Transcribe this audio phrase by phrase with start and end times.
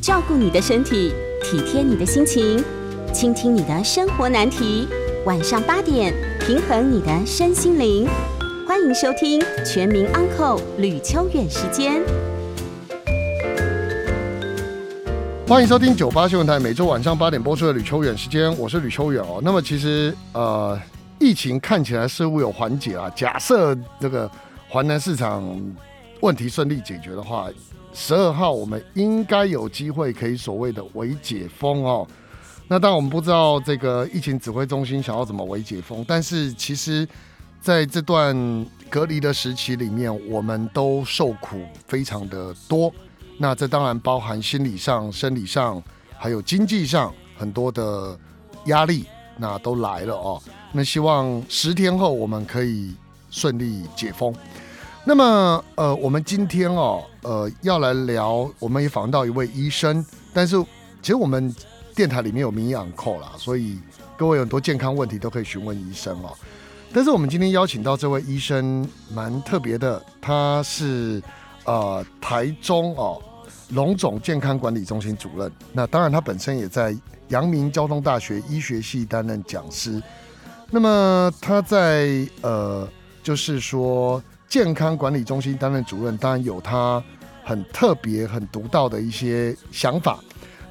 [0.00, 1.12] 照顾你的身体，
[1.42, 2.64] 体贴你的心情，
[3.12, 4.88] 倾听你的生活难题。
[5.26, 8.08] 晚上八点，平衡你的身心灵。
[8.66, 12.02] 欢迎收听《全民安扣吕秋远时间。
[15.46, 19.38] 欢迎收听九八新闻台每周晚上八点播出的吕秋远时间，我是吕秋远哦。
[19.42, 20.80] 那么其实呃，
[21.18, 23.12] 疫情看起来似乎有缓解啊。
[23.14, 24.30] 假设这个
[24.66, 25.44] 华南市场
[26.20, 27.50] 问题顺利解决的话。
[27.92, 32.06] 十二号，我们应该有机会可以所谓的微解封哦。
[32.68, 37.06] 那当然，我们不知道这个疫情指挥中心想要怎么微解封，但是其实
[37.60, 42.92] 在这段隔离的时期里面，我们都受苦非常的多。
[43.38, 45.82] 那这当然包含心理上、生理上，
[46.16, 48.16] 还有经济上很多的
[48.66, 49.04] 压力，
[49.36, 50.40] 那都来了哦。
[50.72, 52.94] 那希望十天后我们可以
[53.30, 54.32] 顺利解封。
[55.02, 60.04] 那么，呃，我们今天哦，呃，要来聊，我们也访到一位医生，
[60.34, 60.62] 但是
[61.00, 61.52] 其实我们
[61.94, 63.78] 电台里面有营养扣啦，所以
[64.18, 66.36] 各位有很多健康问题都可以询问医生哦。
[66.92, 71.20] 但是我们今天邀请到这位医生蛮特别的，他是
[71.64, 73.20] 呃台中哦
[73.70, 76.94] 龙总健康管理中心主任，那当然他本身也在
[77.28, 80.00] 阳明交通大学医学系担任讲师。
[80.70, 82.86] 那么他在呃，
[83.22, 84.22] 就是说。
[84.50, 87.02] 健康管理中心担任主任，当然有他
[87.44, 90.18] 很特别、很独到的一些想法。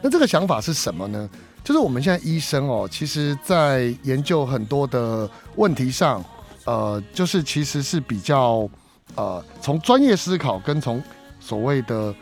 [0.01, 1.27] 那这个想法是什么呢？
[1.63, 6.23] 就是我们现在医生哦，其实在研究很多的问题上，
[6.65, 8.69] 呃，就是其实是比较
[9.15, 11.01] 呃，从专业思考跟从
[11.39, 12.13] 所谓的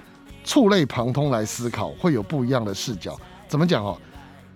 [0.44, 3.20] 触类旁通来思考，会有不一样的视角。
[3.48, 3.98] 怎么讲哦？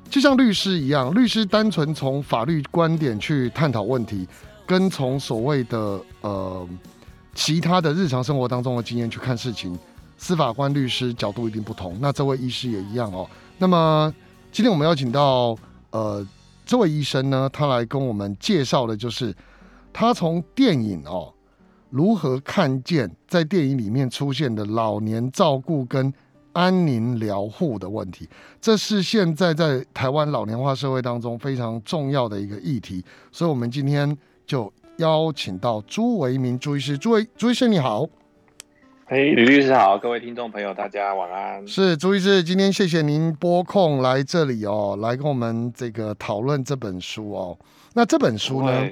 [0.08, 4.28] 就像律师一样，律师单纯从法律观点去探讨问题，
[4.72, 6.68] 跟从所谓的呃。
[7.34, 9.80] 其他的日常生活当中的经验去看事情，
[10.18, 11.98] 司法官、律师角度一定不同。
[12.02, 13.26] 那这位医师也一样哦。
[13.58, 14.14] 那么
[14.52, 15.58] 今天我们邀请到
[15.92, 16.28] 呃
[16.66, 19.34] 这位医生呢，他来跟我们介绍的就是
[19.94, 21.34] 他从电影哦
[21.90, 26.14] 如何看见在电影里面出现的老年照顾跟
[26.52, 28.28] 安宁疗护的问题，
[28.60, 33.02] 这是现在在台湾老年化社会当中非常重要的一个议题。
[33.32, 34.72] 所以，我们今天就。
[34.98, 38.08] 邀请到朱维明朱医师，朱维朱医师你好，
[39.08, 41.68] 嘿，吕律师好，各位听众朋友大家晚安。
[41.68, 47.58] 是朱医师，今天谢谢您拨空来这里哦，来跟我们这个讨论这本书哦。
[47.94, 48.88] 那这本书呢，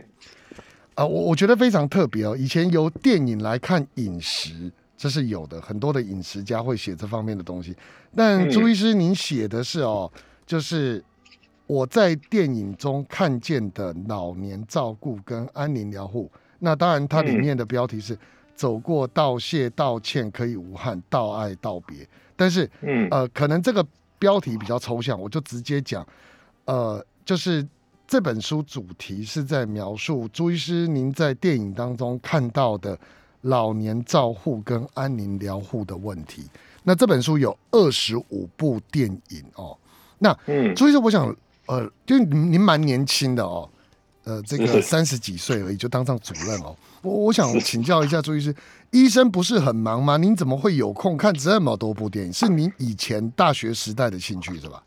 [0.95, 2.35] 啊，我我觉得非常特别哦。
[2.35, 7.75] 以前由电影来看饮食，这是有的，很多的饮食家会写这方面的东西。
[8.15, 10.11] 但朱医师您写的是哦，
[10.47, 11.03] 就是。
[11.69, 18.17] 我在电影中看见的老年照顾跟安宁疗护，那当然它里面的标题是
[18.55, 21.97] “走过道谢道歉可以无憾，道爱道别”。
[22.35, 23.85] 但是，嗯，呃，可能这个
[24.17, 26.03] 标题比较抽象，我就直接讲，
[26.65, 27.63] 呃，就是
[28.07, 32.97] 这本书主题是在描述朱医师您在电影当中看到的
[33.41, 36.49] 老年照护跟安宁疗护的问题。
[36.81, 39.77] 那这本书有二十五部电影哦。
[40.17, 41.31] 那，嗯，朱医师，我想。
[41.69, 43.69] 呃，就您您蛮年轻的哦，
[44.23, 46.75] 呃，这个三十几岁而已就当上主任哦。
[47.03, 48.53] 我我想请教一下朱医师，
[48.89, 50.17] 医生不是很忙吗？
[50.17, 52.33] 您怎么会有空看这么多部电影？
[52.33, 54.83] 是您以前大学时代的兴趣是吧？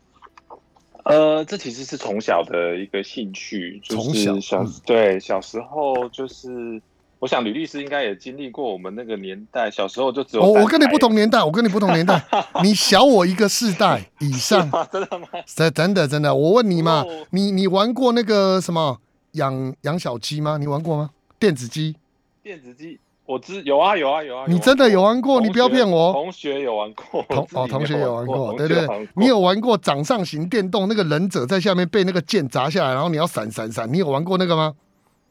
[1.05, 6.81] 呃，这其实是从小的一个兴趣，从小小对小时候就是。
[7.23, 12.21] 我想吕律师应该也经历过我们那个年代，小时候就只有我我跟你不同年代，我跟你不同年代，
[12.61, 15.27] 你小我一个世代以上，真的吗？
[15.73, 18.97] 真的真的，我问你嘛，你你玩过那个什么
[19.33, 20.57] 养养小鸡吗？
[20.57, 21.11] 你玩过吗？
[21.39, 21.95] 电子鸡？
[22.43, 22.99] 电子鸡？
[23.25, 25.39] 我知有啊有啊有啊，你真的有玩过？
[25.39, 26.11] 你不要骗我。
[26.11, 28.85] 同学有玩过，同哦同学有玩过，对对，
[29.15, 30.89] 你有玩过掌上型电动？
[30.89, 34.73] 那个忍者在下面被那个剑砸下来，然后你要闪闪闪，你有玩过那个吗？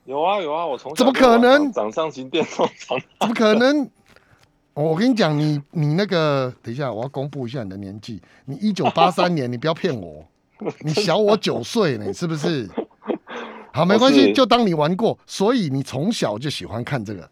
[0.04, 2.68] 有啊有啊，我从怎么可能掌上型电动？
[3.20, 3.88] 怎么可能？
[4.74, 8.20] 我跟你讲，你你那个，等一下，我要公布一下你的年纪。
[8.46, 10.25] 你一九八三 年，你不要骗我，
[10.81, 12.69] 你小我九岁呢， 是不是？
[13.72, 15.19] 好，没关系，就当你玩过。
[15.26, 17.28] 所以你从小就喜欢看这个，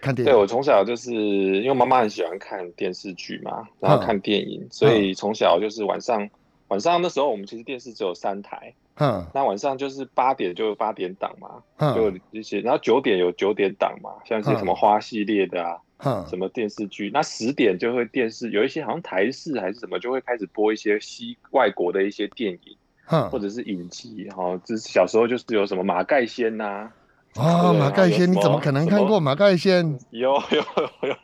[0.00, 0.32] 看电影。
[0.32, 6.28] 对我从小就是因为妈妈很喜欢看电视剧嘛，然后看电影，所以从小就是晚上
[6.68, 8.74] 晚上那时候我们其实电视只有三台。
[8.96, 15.64] 嗯，那晚上就是八点就八点档嘛，就一些，然后九点有九点档嘛，像些什么花系列的
[15.96, 26.88] 啊，什么电视剧，那十点就会电视有一些好像台视还是什么，就会开始播一些西外国的一些电影，或者是影集，哈，这小时候就是有什么马盖先呐，
[27.34, 29.98] 啊，马盖先，你怎么可能看过马盖先？
[30.10, 30.64] 有有
[31.02, 31.16] 有有。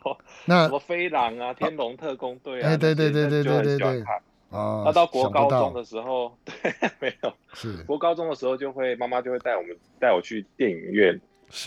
[0.47, 4.05] 那什么飞狼啊，天龙特工队啊，哎，对对对对对对对。
[4.51, 6.55] 啊，那到国高中的时候， 对，
[6.99, 7.33] 没有。
[7.55, 7.77] 是。
[7.85, 11.19] 国高中的时候就会妈妈就会带我们带我去电影院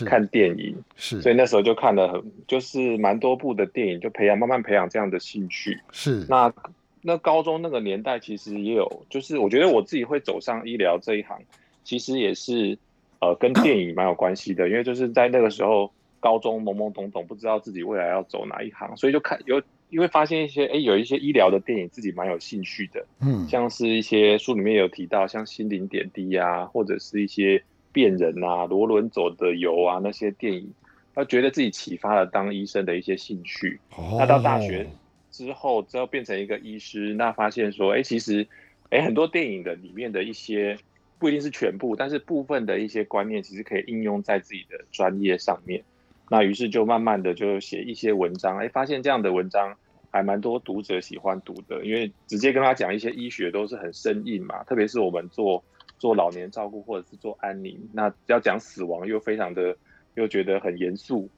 [0.04, 5.80] 看电影，是，所以那时候就看了很就是蛮多部的电影，就培养慢慢培养这样的兴趣。
[5.92, 6.52] 是，那
[7.00, 11.40] 那高中那个年代其实也有，就是我觉得我自己会走上医疗这一行，
[11.84, 12.76] 其实也是
[13.20, 15.90] 呃跟电影蛮有关系的，因为就是在那个时候
[16.20, 19.62] 高中懵懵懂懂，不知道自己未来要走哪一行，所以就看有。
[19.94, 27.62] 因为发现一些哎，有一些医疗的电影自己蛮有兴趣的，嗯，像是一些书里面有提到，像《心灵点滴》啊，或者是一些
[27.92, 30.68] 变人啊、罗伦走的油啊那些电影，
[31.14, 33.78] 他觉得自己启发了当医生的一些兴趣。
[34.18, 34.84] 那到大学
[35.30, 38.44] 之后，之后变成一个医师，那发现说，哎，其实
[38.90, 40.76] 哎很多电影的里面的一些
[41.20, 45.84] 不一定是全部，但是部分的一些观念，其实可以应用在自己的专业上面。
[46.28, 49.76] 那于是就慢慢的就写一些文章，哎，发现这样的文章。
[50.14, 55.60] 还蛮多读者喜欢读的，因为直接跟他讲一些医学都是很生硬嘛，特别是我们做
[55.98, 59.76] 做老年照顾或者是做安宁，那要讲死亡又非常的
[60.14, 61.28] 又觉得很严肃，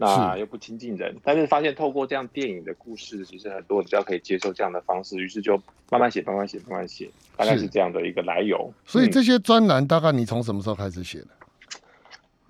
[0.00, 1.14] 那又不亲近人。
[1.22, 5.56] 但是发现透过这样电影的故事，其实很多人比较可以接受这样的方式，于是就
[5.88, 8.74] 慢慢写，慢慢写，慢慢写，大概是这样的一个来由。
[8.84, 11.28] 所以这些专栏大概你从什么时候开始写的？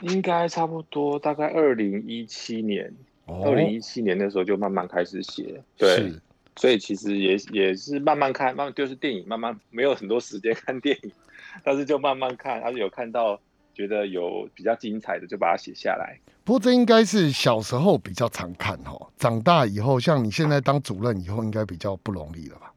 [0.00, 2.90] 应该差不多大概二零一七年。
[3.26, 6.12] 二零一七年的时候就慢慢开始写，对，
[6.56, 11.10] 所以其实也也是慢慢看，慢慢就是电影，慢慢没有很多时间看电影，
[11.64, 13.40] 但是就慢慢看，而且有看到
[13.72, 16.18] 觉得有比较精彩的，就把它写下来。
[16.44, 22.72] 不过这应该是小时候比较常看哦，长大以后，像你现在当主任以后，应该比较不容易了吧？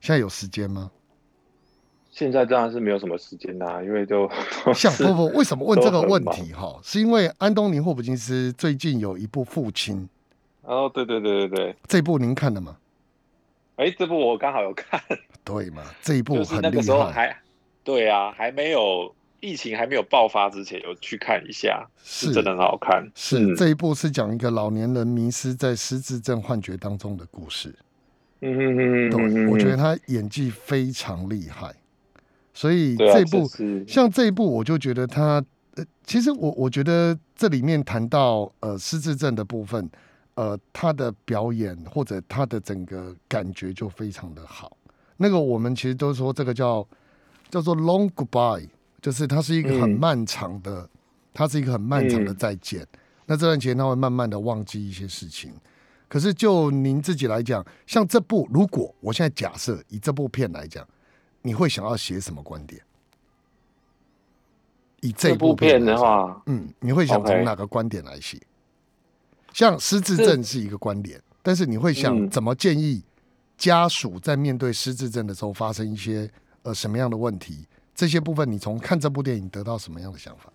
[0.00, 0.90] 现在有时间吗？
[2.10, 4.28] 现在当然是没有什么时间啦，因为就
[4.74, 6.78] 像不不，为什么问这个问题哈？
[6.82, 10.08] 是因为安东尼·霍普金斯最近有一部《父亲》
[10.68, 12.76] 哦，对对对对对，这部您看了吗？
[13.76, 15.00] 哎，这部我刚好有看，
[15.44, 15.82] 对嘛？
[16.02, 17.36] 这一部很厉害，还
[17.82, 23.10] 对啊，还没有疫情还没有爆发之前，有去看一下，是真的很好看。
[23.14, 27.74] 是这一部是讲一个老年人迷失在失智症幻觉当中的故事。
[28.42, 31.72] 嗯嗯嗯，对，我觉得他演技非常厉害。
[32.60, 33.48] 所以这部
[33.88, 35.42] 像这一部，我就觉得他
[35.76, 39.88] 呃，其实我我觉得这里面谈到呃失智症的部分，
[40.34, 44.76] 呃，他的表演或者他的整个感觉就非常的好。
[45.16, 46.86] 那个我们其实都说这个叫
[47.48, 48.68] 叫做 long goodbye，
[49.00, 50.86] 就是它是一个很漫长的，
[51.32, 52.86] 它是一个很漫长的再见。
[53.24, 55.50] 那这段时间他会慢慢的忘记一些事情。
[56.08, 60.86] 可是就您自己来讲，像这部，如果我现在假设以这部片来讲。
[61.42, 62.80] 你会想要写什么观点？
[65.02, 68.38] 以这部片的话，嗯，你会想从哪个观点来写？
[69.54, 73.02] 像失智症是一个观点，但是你会想怎么建议
[73.56, 76.30] 家属在面对失智症的时候发生一些
[76.64, 77.66] 呃什么样的问题？
[77.94, 80.52] 这些部分你从看这部电影得到什么样的想法？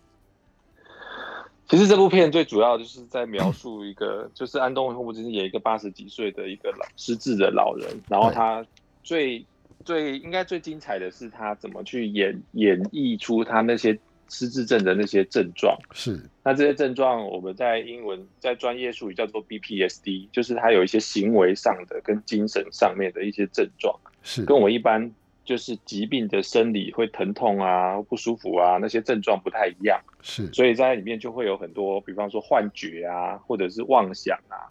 [1.68, 8.64] 其实这部片最主要就是在描述一个， 就是安东尼·霍普金斯演一个八十几岁的一个老失智的老人，然后他
[9.02, 9.44] 最。
[9.86, 13.98] 最应该最精彩的是他怎么去演演绎出他那些
[14.28, 15.78] 失智症的那些症状。
[15.94, 23.96] 是，那这些症状我们在英文在专业术语叫做 BPSD，就是他有一些行为上的跟精神上面的一些症状。
[24.24, 25.12] 是，跟我一般
[25.44, 30.02] 就是疾病的生理会疼痛啊、不舒服啊那些症状不太一样。
[30.24, 34.66] 是，所以在里面就会有很多，比方说幻觉啊，或者是妄想啊。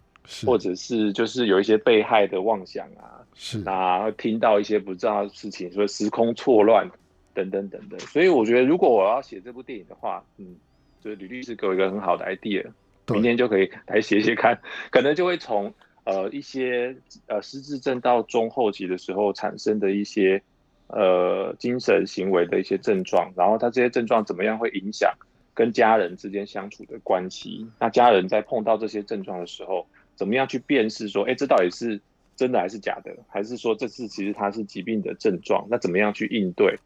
[0.45, 6.89] 或者是就是有一些被害的妄想啊，是啊，听到一些不知道的事情，说时空错乱
[7.33, 7.99] 等等等等。
[7.99, 10.55] 所以我觉得，如果我要写这部电影的话，嗯，
[11.01, 12.65] 就是吕律师给我一个很好的 idea，
[13.07, 15.73] 明天就可以来写写看，可能就会从
[16.05, 16.95] 呃一些
[17.27, 20.41] 呃失智症到中后期的时候产生的一些
[20.87, 25.13] 呃精神行为的一些症状，然后他这些症状怎么样会影响
[25.53, 27.67] 跟家人之间相处的关系？
[27.79, 29.85] 那家人在碰到这些症状的时候。
[30.15, 31.99] 怎么样去辨识说，哎，这到底是
[32.35, 33.15] 真的还是假的？
[33.27, 35.65] 还是说这次其实它是疾病的症状？
[35.69, 36.77] 那怎么样去应对？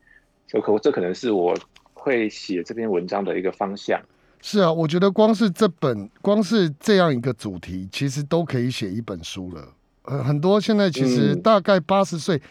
[0.48, 1.56] 这可这可能是我
[1.94, 4.02] 会写这篇文章的一个方向。
[4.42, 9.74] 是啊，我觉得光是这本，光是这样一个主题，其实都可以写一本书了。
[10.04, 12.42] 呃，很多现在其实大概八十岁，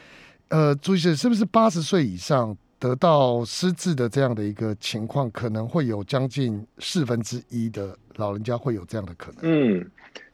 [0.49, 9.41] 呃，朱医生是不是八十岁以上得到失智的这样的一个情况，可能会有将近四分之一的老人家会有这样的可能？
[9.43, 9.91] 嗯。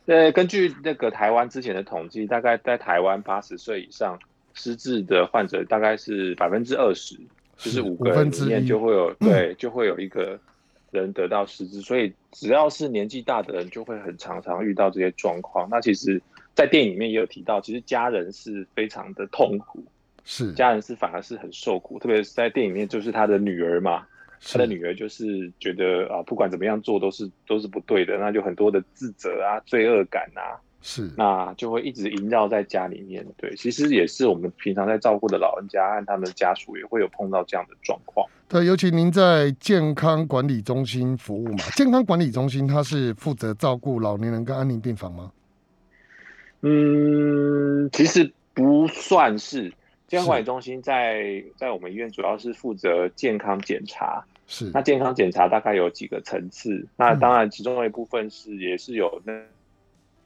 [0.06, 4.18] 呃，根据那个台湾之前的统计，大概在台湾八十岁以上
[4.52, 7.18] 失智的患者大概是百分之二十，
[7.56, 10.38] 就是五个人里面就会有 对，就会有一个
[10.90, 15.66] 人得到失智，所以只要是年纪大的人，就会很常常遇到这些状况。
[15.70, 16.20] 那其实，
[16.54, 19.82] 在电影里面也有提到，其实家人是非常的痛苦，
[20.24, 24.06] 是家人是反而是很受苦，特别是在电影里面，就是他的女儿嘛，
[24.40, 30.60] 他的女儿就是觉得啊，不管怎么样做都是都是不对的，那就很多的自责啊、罪恶感啊。
[30.86, 33.24] 是，那就会一直萦绕在家里面。
[33.38, 38.26] 对，其实也是我们平常在照顾的老人家和他们的家属也会有碰到这样的状况。
[38.48, 45.32] 对，尤其您在健康管理中心服务嘛，健康管理中心它是负责照顾老年人跟安宁病房吗？
[46.60, 49.72] 嗯，其实不算是。
[50.06, 54.24] 健康管理中心在在我们医院主要是负责健康检查。
[54.46, 56.86] 是，那健康检查大概有几个层次？
[56.96, 59.32] 那当然其中的一部分是也是有那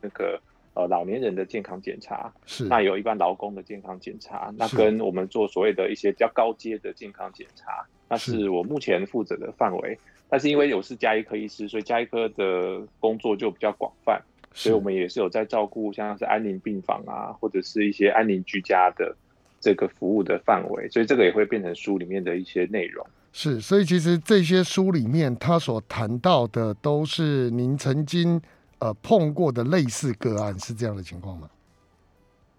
[0.00, 0.40] 那个。
[0.75, 9.99] 呃，老年人的健康检查是，那有一般劳工的健康检查，那跟我们做所谓的一些比较高阶的健康检查，那是我目前负责的范围。
[10.28, 14.23] 但是因为我是加医科医师，所以加医科的工作就比较广泛，
[14.54, 19.16] 所以我们也是有在照顾像是安宁病房啊，或者是一些安宁居家的
[19.60, 23.06] 这个服务的范围，所以这个也会变成书里面的一些内容。
[23.32, 28.40] 是，所以其实这些书里面他所谈到的都是您曾经。
[28.80, 31.50] 呃，碰过的类似个案是这样的情况吗？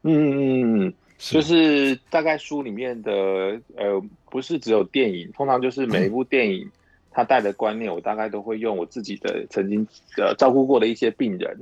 [0.02, 3.12] 嗯嗯嗯，就是大概书里面的
[3.78, 6.70] 呃，不是只有电影，通常就是每一部电影
[7.10, 9.88] 它带的观念，我大概都会用我自己的曾经
[10.18, 11.58] 呃照顾过的一些病人，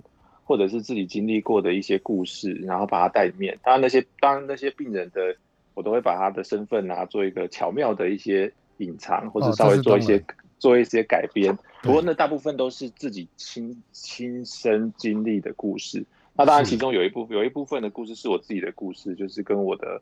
[0.47, 3.59] 或者是自己经历过的一些故事，然后把它带面。
[3.61, 5.35] 当然那些当然那些病人的，
[5.75, 10.23] 我都会把他的身份啊做一个巧妙的一些隐藏，或者稍微做一些。
[10.59, 16.03] 做一些改编，不过那大部分都是自己亲亲身经历的故事。
[16.33, 20.01] 那当然，其中有一部有一部分的故事是我自己的故事，就是跟我的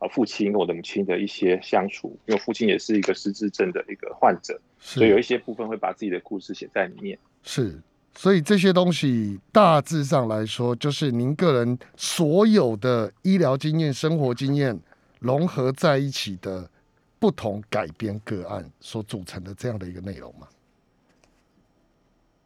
[0.00, 2.18] 啊父亲跟、我的母亲的一些相处。
[2.26, 7.16] 因为父亲也是一个失智症的一个患者，所以有一些部分会把自己的故事写在里面。
[7.44, 7.80] 是，
[8.16, 14.78] 所以这些东西大致上来说，就是您个人所有的医疗经验、生活经验
[15.20, 16.68] 融合在一起的。
[17.16, 20.46] 不同改编个案所组成的这样的一个内容吗？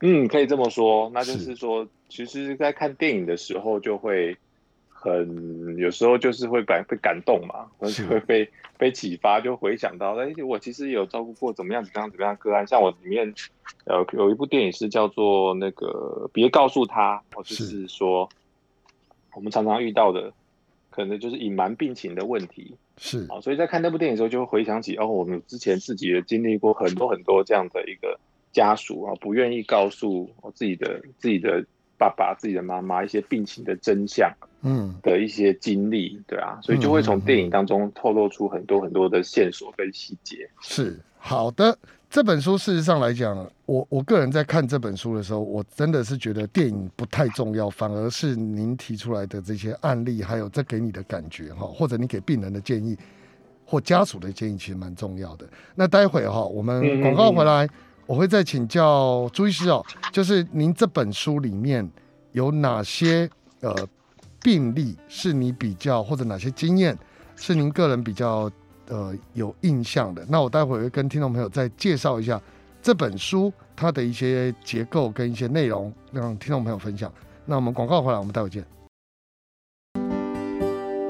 [0.03, 1.11] 嗯，可以这么说。
[1.13, 4.39] 那就是说，其实，在看电影的时候，就会
[5.01, 12.67] 很有时候就是会感被感动嘛，而且会被被启发，就回想到，哎，我其实有照顾过怎么样怎么样怎么样个案。
[12.67, 13.33] 像我里面
[13.85, 18.29] 呃有一部电影是叫做那个别告诉他，或者是说
[19.35, 20.33] 我们常常遇到的，
[20.91, 22.75] 可能就是隐瞒病情的问题。
[22.97, 28.19] 是啊，所以在看那部电影的时候，就会回想起哦，我们之前自己也经历过很多很多这样的一个
[28.51, 31.65] 家属啊，不愿意告诉我自己的自己的
[31.99, 40.49] 爸爸、自己的妈妈一些病情的真相，嗯，的一些经历，对啊，所以就会从电影当中透露出很多很多的线索跟细节。
[40.63, 41.77] 是好的。
[42.11, 52.97] 这本书事实上来讲，我我个人在看这本书的时候，我真的是觉得电影不太重要，反而是您提出来的这些案例，还有这给你的感觉哈，或者你给病人的建议
[53.67, 55.47] 或家属的建议，其实蛮重要的。
[55.75, 57.69] 那待会哈，我们广告回来，
[58.09, 61.87] 我会再请教朱医师哦，就是您这本书里面
[62.33, 63.29] 有哪些
[63.61, 63.87] 呃
[64.43, 66.97] 病例是你比较，或者哪些经验
[67.37, 68.51] 是您个人比较。
[68.91, 72.41] 呃，有印象的，那我待会会跟听众朋友再介绍一下
[72.81, 77.13] 这本书它的一些结构跟一些内容，让听众朋友分享。
[77.45, 78.65] 那我们广告回来，我们待会见。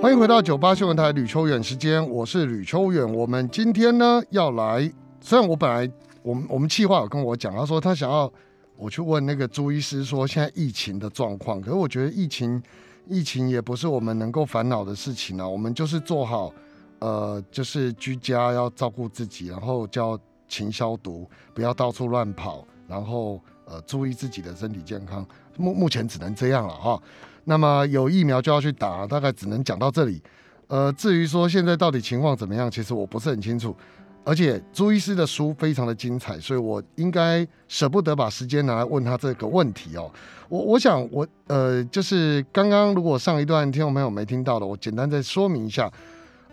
[0.02, 3.08] 欢迎回到九八新闻台吕秋远时间，我是吕秋远。
[3.14, 5.88] 我们今天呢要来，虽然我本来
[6.22, 8.32] 我们我们计划有跟我讲，他说他想要
[8.76, 12.62] 我去问那个朱医师说现在疫情的状况，可是我觉得疫情
[13.06, 16.52] 疫情也不是我们能够烦恼的事情啊，我们就是做好。
[17.00, 25.24] 呃，就是居家要照顾自己，然后叫勤消毒，不要到处乱跑，然后呃注意自己的身体健康。
[25.56, 27.00] 目目前只能这样了哈。
[27.44, 30.20] 那么有疫苗就要去打，大概只能讲到这里。
[30.66, 33.76] 呃，至于说现在到底情况怎么样，其实我不是很清楚。
[34.24, 40.10] 而且朱医师的书非常的精彩，所以我应该舍不得把时间拿来问他这个问题哦。
[40.48, 45.90] 我我想我呃，就是刚刚如果上一段听众朋友没听到的，我简单再说明一下。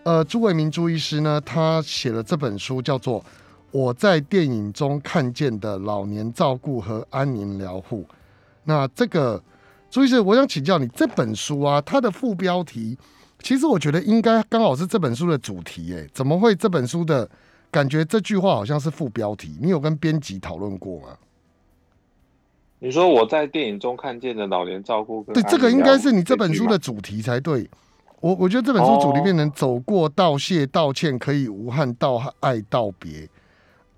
[0.03, 3.19] 呃，朱伟明朱医师呢，他写了这本书，叫做
[3.71, 8.03] 《我在电影中看见的老年照顾和安宁疗护》。
[8.65, 9.41] 那这个
[9.89, 12.97] 朱医师，我想请教你，这本书啊，它的副标题，
[13.39, 15.95] 其实我觉得应该刚好是这本书的主题。
[15.95, 17.27] 哎，怎么会这本书的
[17.75, 19.57] 感觉这句话好像是副标题？
[19.59, 21.17] 你有跟编辑讨论过吗？
[22.79, 27.69] 你说我在电影中看见的老年照顾，对，这个应该是你这本书的主题才对。
[28.21, 33.27] 我我觉得这本书主题变成走过道谢道歉，可以无憾道爱道别，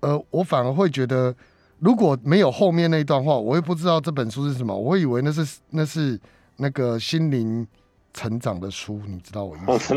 [0.00, 1.32] 呃，我反而会觉得，
[1.78, 6.18] 如果没有后面那一段话，我也不知道这本书是什么，我会以为那是那是
[6.56, 7.64] 那个心灵
[8.12, 9.94] 成长的书，你知道我意思？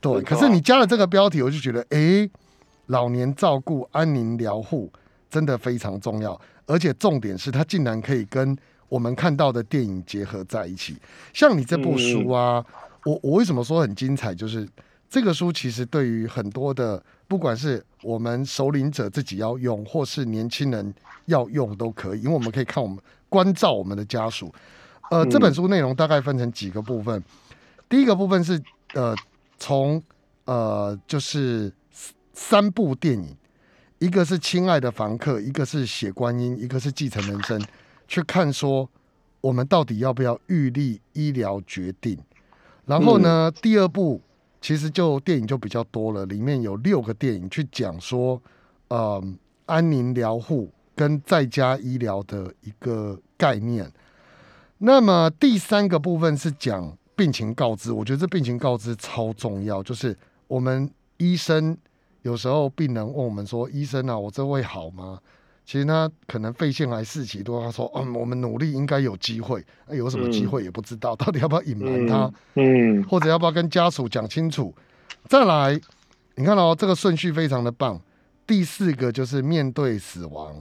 [0.00, 0.20] 对。
[0.26, 2.28] 可是你加了这个标题，我就觉得，哎，
[2.88, 4.92] 老年照顾、安宁疗护
[5.30, 8.54] 真的非常重要，而且重点是它竟然可以跟
[8.90, 10.96] 我们看到的电影结合在一起。
[11.32, 12.62] 像你这部书啊，
[13.04, 14.34] 我我为什么说很精彩？
[14.34, 14.68] 就是
[15.08, 17.02] 这个书其实对于很多的。
[17.28, 20.94] 不管是我们首领者自己要用，或是年轻人
[21.26, 24.50] 要用都可以，因为我们可以看我们关照我们的家属。
[25.10, 27.22] 呃，这本书内容大概分成几个部分。
[27.86, 28.58] 第一个部分是
[28.94, 29.14] 呃，
[29.58, 30.02] 从
[30.46, 31.70] 呃就是
[32.38, 33.36] 三部电影，
[33.98, 37.60] 一个是《亲爱的房客》，一个是《血观音》，一个是《继承人生》，
[38.06, 38.88] 去看说
[39.40, 42.16] 我们到底要不要预立医疗决定。
[42.86, 44.22] 然后呢，第二部。
[44.60, 48.42] 其实就电影就比较多了，里面有六个电影去讲说，
[48.88, 49.22] 呃，
[49.66, 53.88] 安宁疗护跟在家医疗的一个概念。
[54.78, 60.14] 那么第三个部分是讲病情告知，我觉得这病情告知超重要，就是
[60.48, 61.78] 我们医生
[62.22, 65.18] 有时候病人问我们说：“医生啊，我这会好吗？”
[65.64, 72.32] 其实他可能肺腺癌四期多，他说：“嗯，我们努力应该有机会，有什么机会也不知道， 到底要不要隐瞒他？
[72.54, 74.74] 嗯，或者要不要跟家属讲清楚？
[75.26, 75.78] 再来，
[76.36, 78.00] 你看哦，这个顺序非常的棒。
[78.46, 80.56] 第四个就是面对死亡，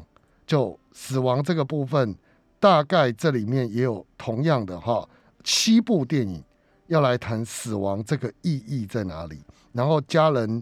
[0.45, 2.13] 就死亡这个部分，
[2.59, 5.07] 大概这里面也有同样的哈，
[5.41, 6.43] 七部电影
[6.87, 9.39] 要来谈死亡这个意义在哪里。
[9.71, 10.61] 然后家人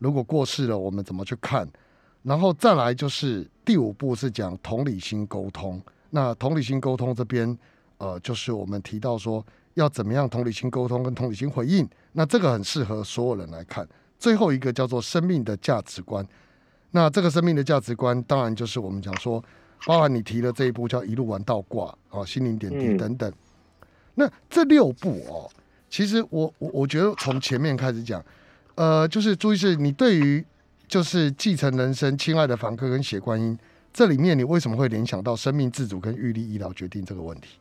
[0.00, 1.66] 如果过世了，我们怎么去看？
[2.24, 5.80] 然后再来就是第五步是讲同理心沟通。
[6.10, 7.56] 那同理心沟通这边，
[7.98, 11.88] 呃，就是我们提到说要怎么样同理心沟通跟同理心回应。
[12.12, 13.88] 那这个很适合所有人来看。
[14.18, 16.26] 最后一个叫做生命的价值观。
[16.90, 19.42] 那这个生命的价值观，当然就是我们讲说，
[19.86, 23.32] 包含你提的这一步叫一路玩到挂啊，心灵点滴等等。
[24.16, 25.48] 那这六步哦，
[25.88, 28.22] 其实我我我觉得从前面开始讲，
[28.74, 30.44] 呃，就是朱医师你对于。
[30.90, 33.56] 就是继承人生，亲爱的房客跟血观音，
[33.92, 37.60] 这里面你为什么会联想到生命自主跟预立医疗决定这个问题？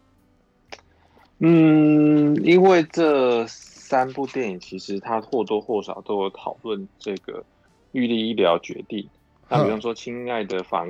[1.38, 7.46] 嗯，因为这三部电影其实它或多或少都有讨论这个
[7.92, 9.08] 预立医疗决定。
[9.48, 10.90] 那比方说，亲爱的房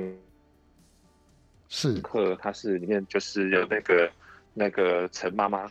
[1.68, 4.10] 是客，它是里面就是有那个
[4.54, 5.70] 那个陈妈妈。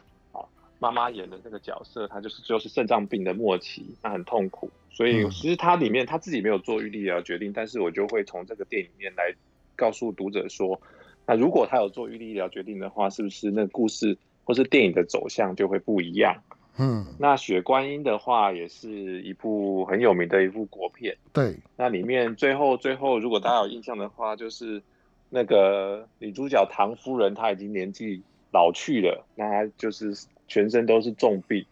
[0.80, 4.72] 妈妈演的那个角色，她就是就是肾脏病的末期，那很痛苦。
[4.90, 9.34] 所以其实她里面她自己没有做预立疗决定，但是我就会从这个电影面来
[9.76, 10.80] 告诉读者说，
[11.26, 16.42] 那如果她有做预立疗决定的话，是不是那个故事或是电影的走向就会不一样？
[16.78, 21.18] 嗯，那《雪观音》的话也是一部很有名的一部国片。
[21.34, 24.82] 对，那里面最后最后，如果大家有印象的话，就是
[25.30, 28.22] 那个女主角唐夫人，她已经年纪
[28.54, 30.16] 老去了，那她就是。
[30.50, 31.66] 全身都是重病，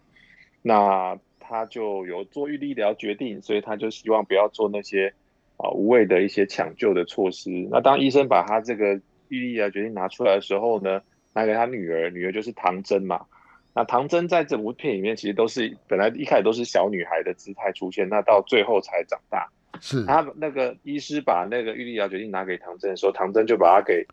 [0.62, 5.12] 那他就有做预立疗决定，所以他就希望不要做那些
[5.56, 7.50] 啊无谓的一些抢救的措施。
[7.70, 8.94] 那当医生把他这个
[9.28, 11.02] 预立医疗决定拿出来的时候呢，
[11.34, 13.26] 拿给他女儿，女儿就是唐真嘛。
[13.74, 19.48] 那唐真在这部片里面其实都是本来一开始都是小女孩的姿态出现，那到最后才长大。
[19.80, 24.04] 是他那个医师把那个预立医疗决定拿给唐真的时候，唐真就把他给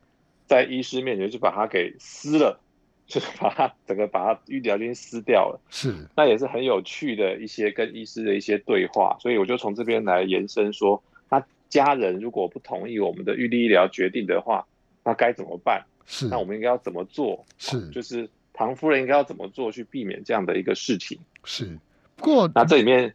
[0.45, 2.59] 在医师面前就把他给撕了。
[3.07, 14.65] 就是把它整个把它预疗金撕掉了，是，那也是很有趣的一些跟医师的一些对话，所以我就从这边来延伸说，那家人如果不同意我们的预立医疗决定的话，
[15.03, 15.85] 那该怎么办？
[16.05, 17.45] 是，那我们应该要怎么做？
[17.57, 21.19] 是，就是唐夫人应该要怎么做去避免这样的一个事情？
[21.43, 21.77] 是，
[22.15, 23.13] 不过那这里面。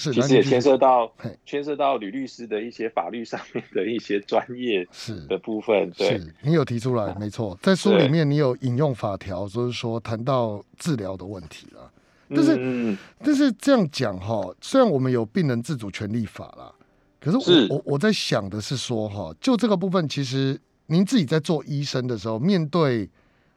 [0.00, 1.12] 其实也牵涉到
[1.44, 5.90] 牵涉到吕律师的一些法律上面的一些专业是的部分。
[5.90, 11.92] 对，你有提出来，没错，在书里面你有引用法条，就是说谈到治疗的问题了。
[12.32, 16.72] 但是，但是这样讲哈，虽然我们有病人自主权利法啦，
[17.20, 23.10] 可是我我我在想的是说哈，就这个部分，其实您自己在做医生的时候，面对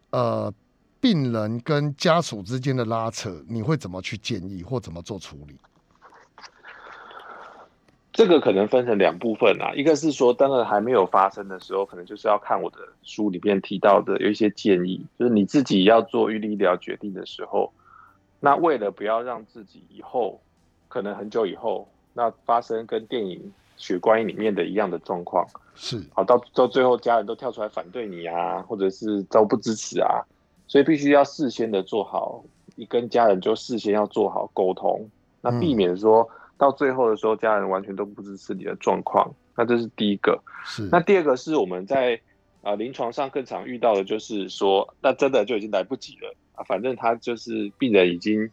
[0.09, 0.51] 呃
[0.99, 5.55] 病人跟家属之间的拉扯，你会怎么去建议或怎么做处理？
[8.13, 17.73] 这个可能分成两部分啊，一个是说，当然还没有发生的时候，可能就是要看我的书里面提到的有一些建议，就是你自己要做预立医疗决定的时候，
[18.39, 20.39] 那为了不要让自己以后
[20.87, 23.39] 可能很久以后，那发生跟电影
[23.77, 30.21] 《血观音》里面的一样的状况，是好到到最后家人都跳出来反对你啊，或者是都不支持啊，
[30.67, 32.43] 所以必须要事先的做好，
[32.75, 35.09] 你跟家人就事先要做好沟通，
[35.41, 36.29] 那避免说。
[36.63, 40.41] 到最后的时候，家人完全都不支持你的状况，那这是第一个。
[40.63, 40.87] 是。
[40.89, 42.17] 那第二个是我们在
[42.61, 48.49] 啊临床上更常遇到的，就是说，那真的就已经来不及了啊，反正他就是病人已经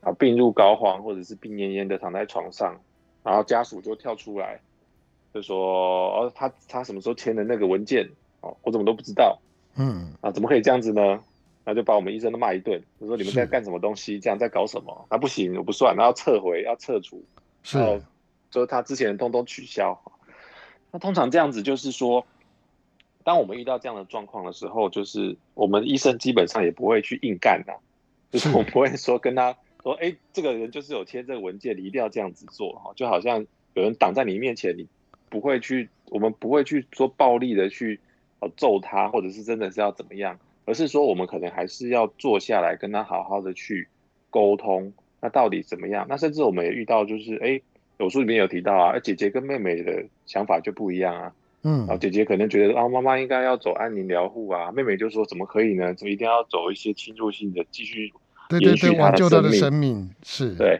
[0.00, 2.76] 啊病入膏肓，或者是病恹恹的躺在床上，
[3.22, 4.60] 然后家属就跳出来，
[5.32, 9.38] 就说哦，他他什么时候签的那个文件哦，我怎么都不知道。
[9.76, 10.12] 嗯。
[10.20, 11.20] 啊，怎么可以这样子呢？
[11.66, 14.20] 那就把我们医生都骂一顿，就说你们在干什么东西？
[14.20, 15.06] 这样在搞什么？
[15.10, 17.24] 那，不行，我不算，然后撤回，要撤除，
[17.64, 18.00] 是，
[18.52, 20.00] 就是他之前通通取消。
[20.92, 22.24] 那通常这样子就是说，
[23.24, 27.74] 当我们遇到这样的状况的时候，就是我们医生基本上也不会去硬干的，
[28.30, 34.86] 就是我不会说跟他说，哎，这个人就是有签这个文件，你一定要这样子做哈，就好像有人挡在你面前，你
[35.28, 37.98] 不会去，我们不会去说暴力的去
[38.56, 40.38] 揍他，或者是真的是要怎么样。
[40.66, 43.86] 而是说，我们可能还是要坐下来跟他好好的去
[44.30, 44.94] 沟通，
[45.24, 46.04] 那到底怎么样？
[46.06, 47.58] 那甚至我们也遇到，就是哎，
[47.98, 51.32] 有书里面有提到啊，姐姐跟妹妹的想法就不一样啊。
[51.62, 55.94] 嗯，然后姐姐可能觉得啊，妈妈应该要走安宁疗护啊，妹妹就说怎么可以呢？
[55.94, 58.12] 怎么一定要走一些侵入性的，继续
[58.60, 60.10] 延续她的生命？
[60.22, 60.78] 是对。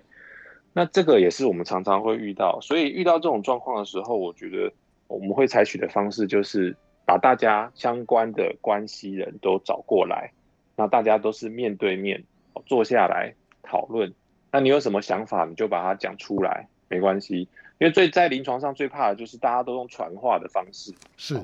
[0.75, 4.71] 那这个也是我们常常会遇到，所以遇到这种状况的时候，我觉得
[5.07, 6.77] 我们会采取的方式就是。
[7.07, 10.33] 把大家相关的关系人都找过来，
[10.75, 12.25] 那大家都是面对面
[12.65, 14.11] 坐下来讨论。
[14.55, 17.49] 那你有什么想法，你就把它讲出来，没关系。
[17.79, 20.95] 因为最在临床上最怕的就是大家都用传话的方式。
[21.17, 21.37] 是。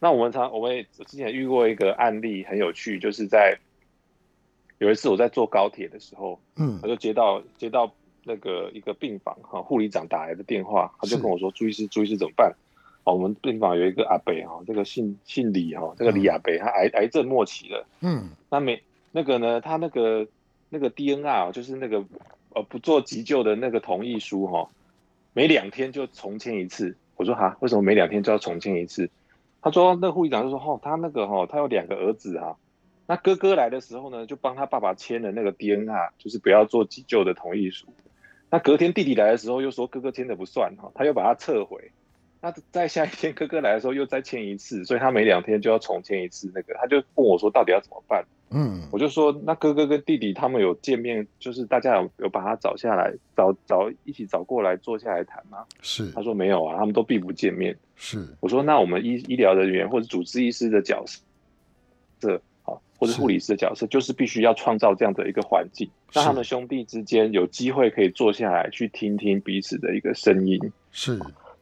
[0.00, 3.58] 那我们常我们也之前遇过一个案例很有趣，就是在
[4.78, 7.92] 有一次我在坐高铁的时候，嗯，我就接到接到
[8.24, 12.50] 那个一个病房哈护理长打来的电话，他就跟我说朱医师朱医师怎么办？
[13.04, 17.86] 哦，我们病房有一个阿北哈，这个姓姓李哈，这个李阿北他癌癌症末期了。
[18.00, 20.26] 嗯，那没那个呢，他那个
[20.72, 22.02] 那个 DNR 就是那个
[22.54, 24.70] 呃不做急救的那个同意书哈，
[25.34, 26.96] 每两天就重签一次。
[27.16, 29.10] 我说哈，为什么每两天就要重签一次？
[29.60, 32.56] 他说那护士长就说哦，他那个哈，他有两个儿子哈，
[33.06, 37.86] 那哥哥来的时候呢，就帮他爸爸签了那个 DNR，就是不要做急救的同意书。
[38.48, 41.90] 那隔天弟弟来的时候又说哥哥签的不算哈，他又把它撤回。
[42.40, 46.50] 那在下一天哥哥来的时候又再签一次，所以他每两天就要重签一次。
[46.54, 57.76] 那个他就问我说：“到底要怎么办？”嗯，我就说：“那哥哥跟弟弟他们有见面，就是大家有有把他找下来，找找一起找过来坐下来谈吗？”是，他说没有啊，他们都并不见面。
[57.96, 61.20] 是，我说：“那我们医医疗人员或者主治医师的角色，
[62.20, 70.58] 这好，或者护理师的角色，就是必须要创造这样的一个环境，让他们兄弟之间有机会可以坐下来去听听彼此的一个声音。”
[70.92, 71.18] 是。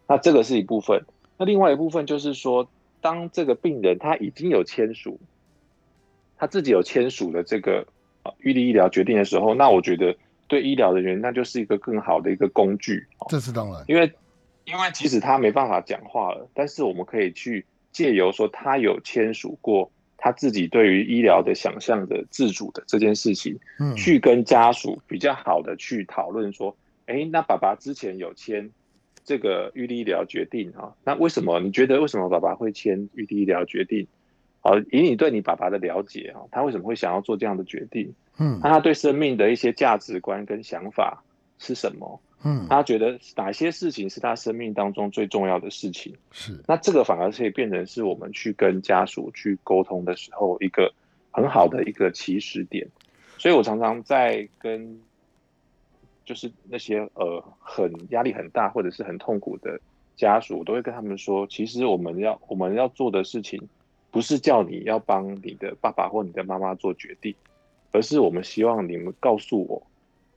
[0.08, 1.04] 那这个是一部分，
[1.38, 2.68] 那另外一部分就是说，
[3.00, 5.20] 当这个病人他已经有签署，
[6.40, 7.86] 他自己有签署了这个
[8.22, 10.16] 啊预立医疗决定的时候，那我觉得
[10.48, 13.06] 对医疗人员那就是一个更好的一个工具。
[13.28, 14.10] 这是当然，因为
[14.64, 26.74] 因为即使他没办法讲话了，但是我们可以去借由说他有签署过他自己对于医疗的想象的自主的这件事情，嗯，去跟家属比较好的去讨论说，
[27.04, 28.70] 哎，那爸爸之前有签。
[29.22, 34.08] 这个预立医疗决定啊，那为什么你觉得为什么爸爸会签预立医疗决定？
[34.60, 38.12] 好，以你对你爸爸的了解啊，他为什么会想要做这样的决定？
[38.38, 41.22] 嗯，那他对生命的一些价值观跟想法
[41.58, 42.20] 是什么？
[42.44, 46.14] 嗯，他觉得哪些事情是他生命当中最重要的事情？
[46.30, 50.92] 是，那这个反而可以变成是我们去跟家属去沟通的时候一个
[51.30, 52.86] 很好的一个起始点。
[53.38, 55.00] 所以我常常在跟。
[56.22, 59.80] 就是那些呃很压力很大或者是很痛苦的
[60.14, 63.60] 家属，我都会跟他们说，其实我们要我们要做的事情，
[64.10, 67.34] 不是叫你要帮你的爸爸或你的妈妈做决定，
[67.92, 69.82] 而是我们希望你们告诉我，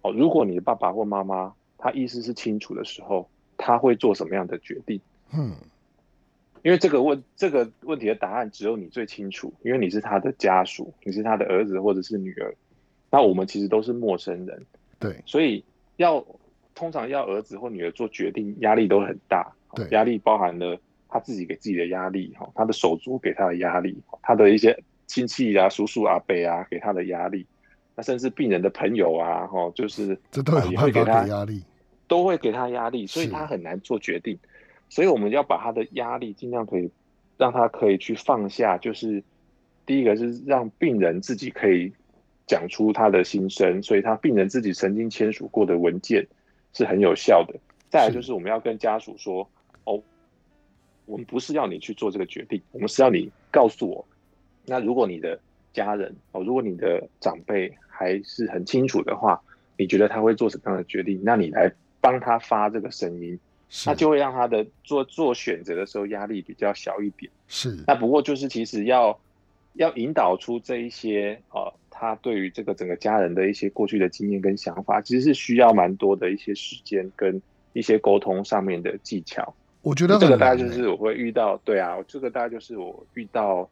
[0.01, 4.99] 哦，如果你的爸爸或妈妈他意思是清楚的时候，他会做什么样的决定？
[5.33, 5.55] 嗯，
[6.61, 12.55] 因为这个问这个问题的答案只有你最清楚，因为你是他的家属，你是他的儿子或者是女儿，
[13.09, 14.65] 那我们其实都是陌生人，
[14.99, 15.63] 对，所以。
[15.97, 16.25] 要
[16.73, 19.53] 通常要儿子或女儿做决定，压力都很大。
[19.75, 20.75] 对，压力包含了
[21.13, 27.45] 他自己给自己的压力，哈，他的手足给他的压力，他的一些亲戚啊、叔叔阿伯啊给他的压力，
[27.95, 31.63] 那甚至病人的朋友啊，哈，就是这都也会给他压力，
[32.07, 34.37] 都会给他压力，所以他很难做决定。
[34.89, 36.89] 所以我们要把他的压力尽量可以
[37.37, 39.23] 让他可以去放下，就是
[39.85, 41.93] 第一个是让病人自己可以。
[42.45, 46.27] 讲出他的心声，所以他病人自己曾经签署过的文件
[46.73, 47.57] 是很有效的。
[47.89, 49.47] 再来就是我们要跟家属说，哦，
[51.05, 54.05] 我们不是要你去做这个决定，我们是要你告诉我，
[54.65, 55.39] 那如果你的
[55.73, 59.41] 家人哦，如果你的长辈还是很清楚的话，
[59.77, 61.19] 你觉得他会做什么样的决定？
[61.23, 63.37] 那你来帮他发这个声音，
[63.85, 67.31] 那就会让他的做做选择的时候压力比较小一点。
[67.47, 69.19] 是，那不过就是其实要
[69.73, 77.41] 要引导出这一些呃，他对于这个整个家人的一些过去的经验跟想法，其实是需要蛮多的一些时间跟
[77.73, 79.53] 一些沟通上面的技巧。
[79.83, 83.69] 我觉得这个大概就是我会遇到，对啊，这个大概就是我遇到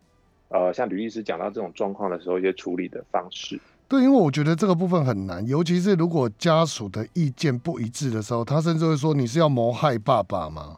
[0.49, 3.59] 呃，像吕律师讲到这种状况的时候，一些处理的方式。
[3.87, 10.77] 对，因为我觉得这个部分很难，尤其是如果家属的意见不一致的时候，他甚至会说：“你是要谋害爸爸吗？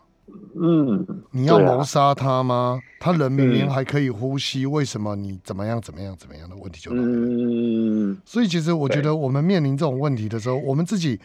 [0.55, 2.79] 嗯，你要谋杀他吗？
[2.99, 11.19] 他人明明还可以呼吸，为什么你怎么样怎么样怎么样的问题就来了？”嗯，所以其实我觉得我们面临这种问题的时候，我们自己，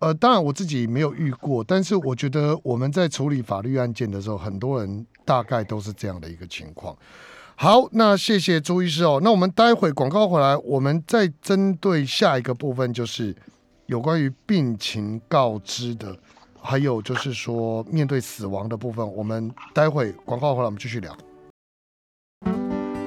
[0.00, 6.96] 呃，当然我自己没有遇过，但是我觉得我们在处理法律案件的时候，很多人大概都是这样的一个情况。
[7.56, 9.20] 好，那谢谢朱医师哦。
[9.22, 13.34] 那我们待会广告回来，我们再针对下一个部分，就是
[13.86, 16.16] 有关于病情告知的，
[16.60, 21.12] 还有就是说面对死亡的部分，我们待会广告回来，我们继续聊。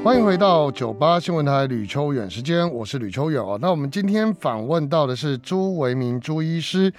[0.03, 3.55] 欢迎回到九八新闻台吕秋远时间，我是吕秋远哦。
[3.61, 6.91] 那我们今天访问到的是朱维明朱医师。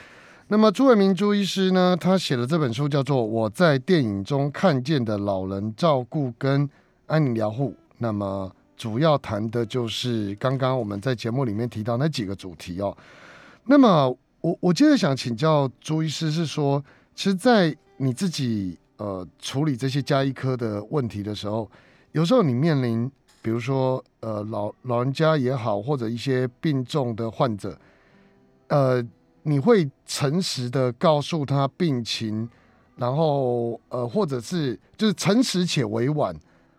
[0.47, 6.67] 那么朱维明朱医师呢，他写的这本书叫做《我在电影中看见的老人照顾跟》。
[7.09, 12.97] 安宁疗护，那么主要谈的就是刚刚我们在节目里面提到那几个主题哦。
[13.65, 14.09] 那么
[14.41, 16.83] 我我接着想请教朱医师，是说，
[17.17, 21.69] 其实，在你自己呃处理这些加医科的问题的时候，
[22.13, 23.11] 有时候你面临，
[23.43, 27.77] 比如说呃老老人家也好，或者一些病重的患者，
[28.69, 29.05] 呃，
[29.43, 32.49] 你会诚实的告诉他病情，
[32.97, 36.35] 然后呃，或者是就是诚实且委婉。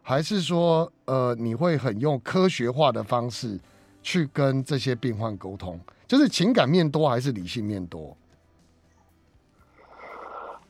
[0.05, 3.57] 还是说，呃，你会很用科学化的方式
[4.01, 8.13] 去跟这些病患沟通，就是情感面多还是理性面多？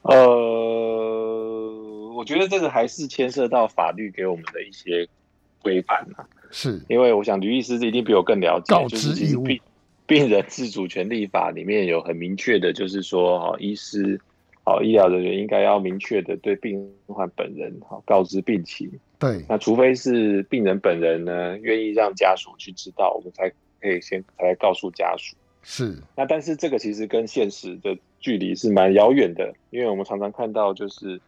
[0.03, 0.13] 呃，
[2.23, 5.05] 我觉得这个还是牵涉到法律给我们的一些
[5.61, 6.25] 规范啊。
[6.51, 9.43] 是因为我想吕医师一定比我更了解，告知义务。
[9.43, 9.59] 病
[10.07, 14.21] 病人自主权利法里面有很明确的，就是说，哈，医师。
[14.65, 18.89] 哦，医疗人员应该要明确的对病患本人好告知病情。
[19.19, 23.49] 对，那除非是病人本人呢愿意让家属去知道，我们才
[23.81, 25.35] 可以先来告诉家属。
[25.63, 31.19] 是，那但是这个其实跟现实的距离是蛮遥远的，因为我们常常看到就是，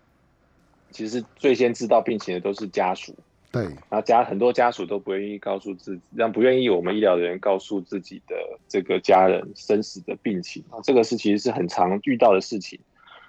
[0.96, 3.14] 其实最先知道病情的都是家属。
[3.52, 8.36] 对，然后家很多家属都不愿意告诉自己，让不愿意我们医疗人员告诉自己的
[8.68, 12.80] 这个家人生死的病情啊，这个是其实是很常遇到的事情。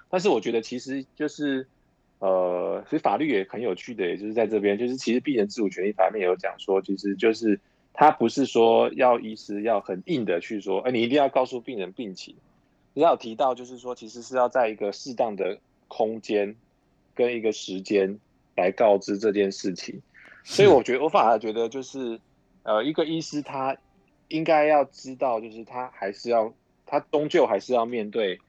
[0.09, 1.67] 但是我觉得其实就是，
[2.19, 7.59] 呃，其实法律也很有趣的，也就是在这边，就是其实病人自主权利法面有讲说，其实就是
[7.93, 12.35] 他不是说要医师要很硬的去说，哎，你一定要告诉病人病情，
[12.93, 16.57] 你要提到就是说，其实是要在一个适当的空间
[17.17, 18.17] 跟一个时间
[18.55, 20.01] 来告知这件事情。
[20.43, 22.19] 所以我觉得我反而觉得就是，
[22.63, 23.75] 呃，一个医师他
[24.29, 26.53] 应该要知道，就是他还是要
[26.85, 28.39] 他终究还是要面对。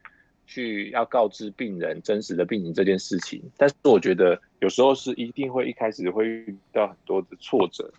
[0.50, 7.92] 去要告知病人真实的病情这件事情，但是我觉得有时候是一定会一开始会遇到很多的挫折，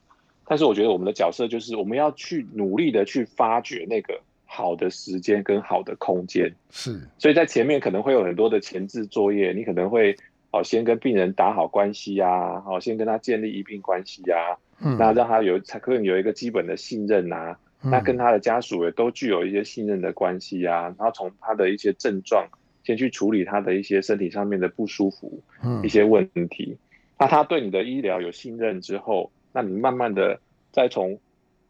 [0.48, 10.18] 但是我觉得我们的角色就是我们要去努力的去发掘那个好的时间跟好的空间，是，所以在前面可能会有很多的前置作业，你可能会
[10.52, 17.56] 哦先跟病人打好关系呀，好先跟他建立医病关系呀，嗯，那让他有才可能有一个基本的信任呐。
[17.82, 22.46] 那跟他的家属也都具有一些信任的关系啊，然后从他的一些症状
[22.84, 25.42] 先去处理他的一些身体上面的不舒服，
[25.82, 26.78] 一些问题。
[27.18, 30.42] 那他对你的医疗有信任之后，那你慢慢的
[30.74, 31.18] 再从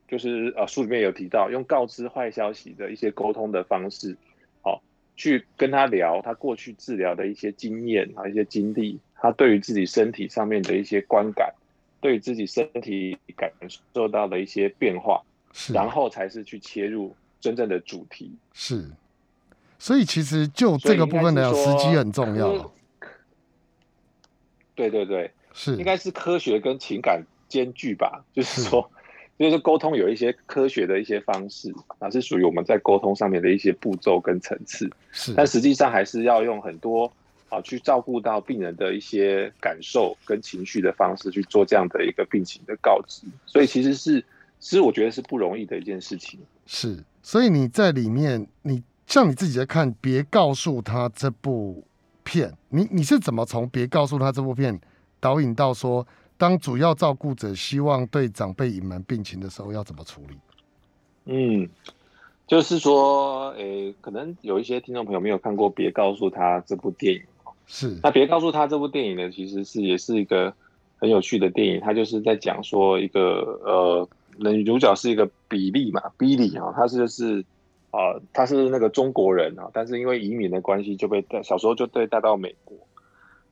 [0.07, 4.28] 就是呃书里面有提到用告知坏消息的一些沟通的方式，好
[5.19, 11.53] 去跟他聊他过去治疗的一些经验啊一些经历，他对于自己身体上面的一些观感，
[11.99, 13.51] 对于自己身体感
[13.93, 15.21] 受到的一些变化。
[15.73, 18.31] 然后才是去切入真正的主题。
[18.53, 18.85] 是，
[19.79, 22.71] 所以其实就这个部分的时机很重要。
[24.75, 28.23] 对对对，是应该是科学跟情感兼具吧？
[28.31, 28.91] 就是说，
[29.39, 34.87] 就是沟通有一些科学的一些方式，啊，是属于我们在沟通上面的一些步骤跟层次。
[35.11, 37.11] 是，但实际上还是要用很多
[37.49, 43.25] 啊，去照顾到病人的一些感受跟情绪的方式去做这样的一个病情的告知。
[43.45, 44.23] 所以其实是。
[44.61, 46.37] 其实我觉得是不容易的一件事情。
[46.65, 51.81] 是，所以你在里面，你像你自己在看《别告诉他》这部
[52.25, 54.77] 片，你你是怎么从《别告诉他》这部片
[55.21, 56.05] 导引到说，
[56.39, 60.37] 当主要照顾者希望对长辈隐瞒病情的时候，要怎么处理？
[61.25, 61.69] 嗯，
[62.47, 67.21] 就是说，诶，可能有一些听众朋友没有看过《别告诉他》这部电影
[67.67, 67.99] 是。
[68.01, 70.53] 那《别告诉他》这部电影呢，其实是也是一个
[70.97, 71.81] 很有趣的电影。
[71.81, 77.43] 它就是在讲说一个呃，女主角是一个比利嘛，比利啊，他是是
[77.91, 82.77] 啊，他是那个中国人啊，但是因为移民的关系，就被带小时候就被带到美国。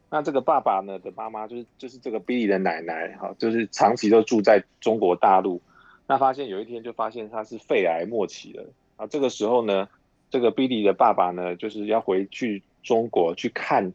[0.10, 5.62] 那这个爸爸呢的妈妈就是就是这个 Billy 的奶奶哈，就是长期都住在中国大陆。
[6.08, 8.66] 那发现有一天就发现他是肺癌末期了
[8.96, 9.06] 啊！
[9.08, 9.90] 这个时候呢，
[10.30, 13.92] 这个 Billy 的爸爸呢，就是要回去中国去看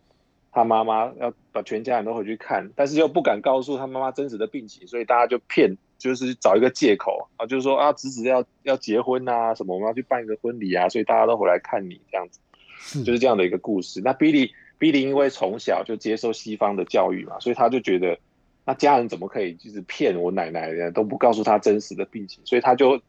[0.50, 14.02] 他妈妈，要把全家人都回去看，但是又不敢告诉他妈妈真实的病情，所以大家就骗，就是找一个借口啊，就是说啊，侄子要要结婚啊，什么我们要去办一个婚礼啊，所以大家都回来看你这样子，就是这样的一个故事。
[14.04, 14.50] 那 Billy
[14.82, 18.18] Billy 因为从小就接受西方的教育嘛，所以他就觉得。
[18.64, 20.88] 那家人怎么可以就是骗我奶奶呢？
[20.92, 23.02] 都不告诉他真实的病情，所以他就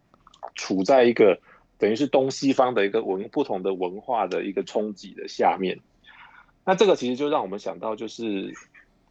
[0.55, 1.39] 处在一个
[1.77, 5.79] 等于是东西方的一个文不同的文化的一个冲击的下面。
[6.65, 8.51] 那这个其实就让我们想到，就是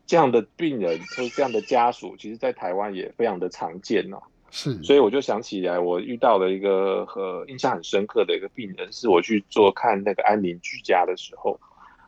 [0.04, 4.18] 这样的病人或这样的家属，其实在台湾也非常的常见呢。
[4.50, 11.56] 是，所以我就想起来，我遇到了一个和印象很深刻的一个病人，是我去做看那个安宁居家的时候。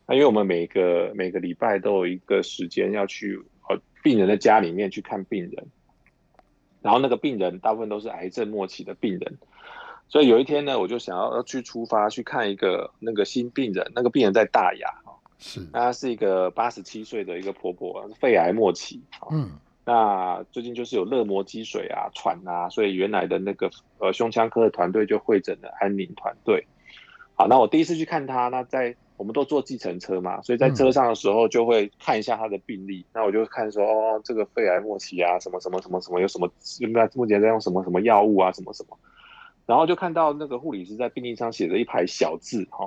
[0.06, 3.78] 那因为我们每个每个礼拜都有一个时间要去呃。
[4.04, 5.66] 病人的家里面去看病人，
[6.82, 9.38] 然后那个病人大部分都是癌症末期的病人，
[10.08, 14.90] 所以有一天呢，我就想要要去出发去看一个那个新病人，那个病人在大雅
[15.38, 19.52] 是，她是一个八十七岁的一个婆婆，肺癌末期，嗯，
[19.86, 26.66] 那最近就是有热膜积水啊、喘啊，所以原来的那个呃胸腔科的团队就会诊了安宁团队，
[27.36, 28.94] 好，那我第一次去看他，那在。
[29.24, 33.02] 我们都坐计程车嘛，所以在车上的时候就会看一下他的病历。
[33.14, 36.46] 那我就看说，哦，这个肺癌末期啊，什么什么什么什么，有什么
[37.14, 38.98] 目前在用什么什么药物啊，什么什么。
[39.64, 42.86] 然后就看到那个护理师在病历上写着一排小字，哈，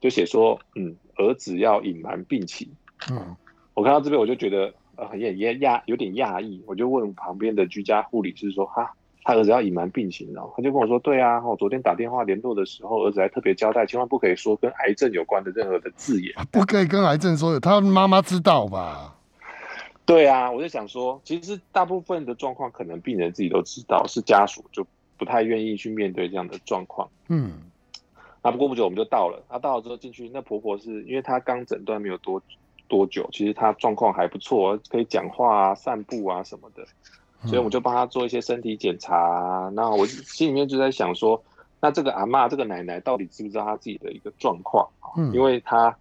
[0.00, 2.68] 就写说，嗯，儿子要隐瞒病情。
[3.08, 3.36] 嗯，
[3.74, 8.92] 我看到这边我就觉得，呃，很也也讶有点讶异，我就问旁边的居家护理师说，哈。
[9.22, 17.60] 他儿子要隐瞒病情，然后他就跟我说：“对啊，我昨天打电话联络的时候，儿子还特别交代，千万不可以说跟癌症有关的任何的字眼，不可以跟癌症说。
[17.60, 19.14] 他妈妈知道吧？
[20.06, 24.86] 对啊，我就想说，其实大部分的状况，可能病人自己都知道，是家属就
[25.18, 27.06] 不太愿意去面对这样的状况。
[27.28, 27.52] 嗯，
[28.42, 32.42] 那不过不久我们就到了，他到了之后进去，那婆婆是因为她刚诊断没有多
[32.88, 36.82] 多久，其实她状况还不错，可以讲话啊、散步啊什么的。”
[37.44, 39.70] 所以我们就帮他做一些身体检查。
[39.74, 41.42] 那我心里面就在想说，
[41.80, 44.88] 那这个阿妈、这个奶奶到底知不知道她自己的一个状况？
[45.16, 45.96] 嗯，因为她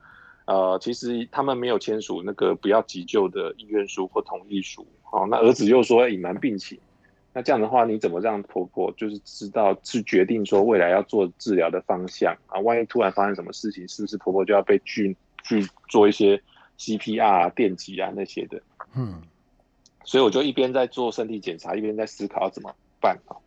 [0.45, 4.85] 呃，其实他们没有签署那个不要急救的意愿书或同意书。
[5.11, 6.77] 哦，那儿子又说隐瞒病情，
[7.33, 12.59] 那这样的话，你怎么让婆婆就是知道去决定说未来要做治疗的方向啊？
[12.59, 16.39] 万一突然发生什么事情，是不是婆婆就要被去去做一些
[16.77, 18.61] CPR、电击啊那些的？
[18.95, 19.21] 嗯。
[20.09, 23.37] 所以我就一边在做身体检查，一边在思考要怎么办啊。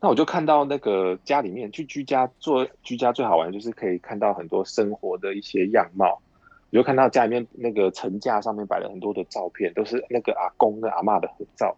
[0.00, 6.22] 那我就看到那个家里面去居家做居家最好玩，就是可以看到很多生活的一些样貌。
[6.70, 11.76] 我就看到家里面那个层架上面摆了很多的照片，都是那个阿公跟阿妈的合照。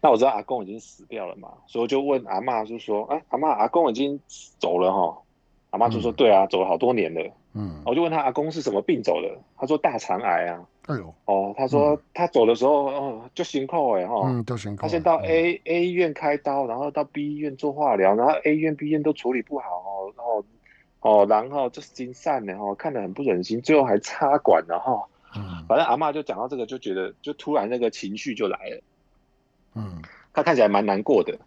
[0.00, 4.20] 那我知道阿公已经死掉了嘛，所以我就问阿妈，就说：“哎，阿妈，阿公已经
[4.60, 5.18] 走了哈？”
[5.70, 7.22] 阿妈就说：“对啊，走了好多年了。”
[7.54, 10.64] 嗯，我就问他阿公是什么病走的，他说大肠癌啊。
[10.86, 14.82] 哎呦，哦，他说他走的时候，哦，就辛苦哎哈，嗯，就辛苦。
[14.82, 20.44] 他先到 A A 医院开刀，然后到 B 医院做化疗，然后 A 医院 B 医院都处理不好哦，然后
[21.00, 25.04] 哦，然后就是心散的哈，看得很不忍心，最后还插管了哈。
[25.36, 28.80] 嗯，反正阿妈就讲到这个，就觉得就突然那个情绪就来了。
[29.74, 30.02] 嗯，
[30.32, 31.38] 他看起来蛮难过的。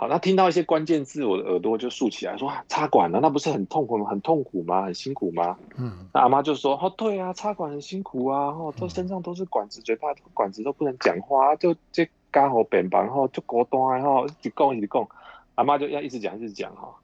[0.00, 4.08] 好，那听到一些关键字，我的耳朵就竖起来，说插管了，那不是很痛苦吗？
[4.08, 4.84] 很痛苦吗？
[4.84, 5.58] 很辛苦吗？
[5.76, 15.08] 嗯，那阿妈就说，哦，对啊，插管很辛苦啊，哦，都身上都是管子，嘴巴管子都不能讲话，就这刚好扁板，后就果断，哈，一直讲一直讲，
[15.56, 16.94] 阿妈就要一直讲一直讲哈。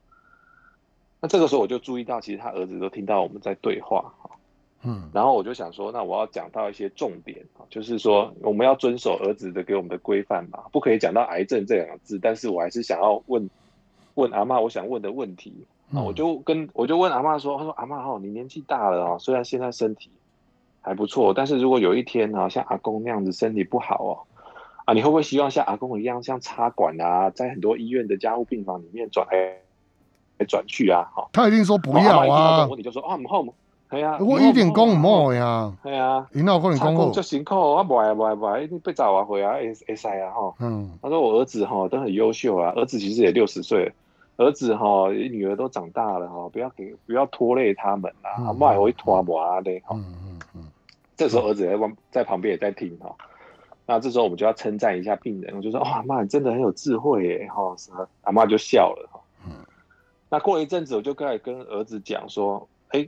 [1.20, 4.30] 那这个时候我就注意到，其实他儿子都听到我们在对话哈。
[4.86, 12.18] 嗯，然后我就想说，那我要讲到一些重点啊，就是说我们要遵守儿子的给我们的规范嘛，不可以讲到癌症这两个字。
[12.20, 13.48] 但是我还是想要问
[14.14, 20.10] 问阿妈，我想问的问题啊，我就跟我就问阿妈说，他说阿妈哈，你年纪大了啊，虽然现在身体
[20.82, 24.12] 还不错，但是如果有一天呢，像阿公那样子身体不好哦，
[24.84, 31.10] 啊，你会不会希望像阿公一样，像插管啊，在很多医院的加护病房里面转来转去啊？
[31.16, 32.66] 哈，他一定说不要啊。
[32.66, 33.46] 问题就说啊，我们后。
[33.94, 35.72] 系啊，我一点讲唔好呀。
[35.82, 37.10] 系啊，伊那可能讲好。
[37.10, 40.54] 就辛苦，我不爱不爱不爱，你被找啊回啊，会会使啊吼。
[40.58, 43.92] 嗯，他说我儿子吼都很优秀啊，儿子其实也六十岁，
[44.36, 49.94] 儿子哈，女儿都长大了哈，不要给不要拖累他们啦，阿妈也会拖磨的哈。
[49.96, 50.64] 嗯嗯嗯。
[51.16, 53.14] 这时候儿子在旁在旁边也在听哈。
[53.86, 57.76] 那这时候我们就要称赞一下病人，我就说哇，妈你真的很有智慧耶哈。
[58.22, 59.20] 阿妈就笑了哈。
[59.46, 59.52] 嗯。
[60.30, 63.06] 那过了一阵子，我就开始跟儿子讲说，哎，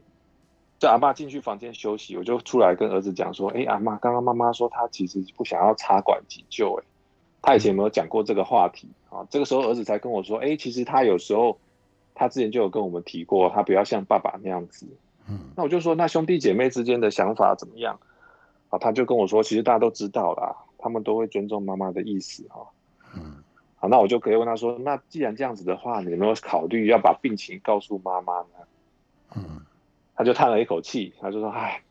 [0.79, 6.85] 叫阿妈进去房间休息，我就出来跟儿子讲说，哎，阿妈刚刚妈妈说她其实不想要插管急救哎。
[7.43, 11.59] 她以前没有讲过这个话题啊，这个时候儿子才跟我说：“哎，其实他有时候，
[12.15, 14.87] 他之前就有跟我们提过，他不要像爸爸那样子。”
[15.29, 17.99] 嗯，那我就说：“那兄弟姐妹之间的想法怎么样？”
[18.69, 22.67] 啊，他就跟我说：“其实大家都知道啦，他们都会尊重妈妈的意思。”哈，
[23.15, 23.43] 嗯，
[23.77, 28.47] 好，那我就可以问他说：“那既然这样子的话，你有没有考虑要把病情告诉妈妈呢？”
[29.37, 29.61] 嗯，
[30.17, 31.83] 他就叹了一口气，他就说：“唉，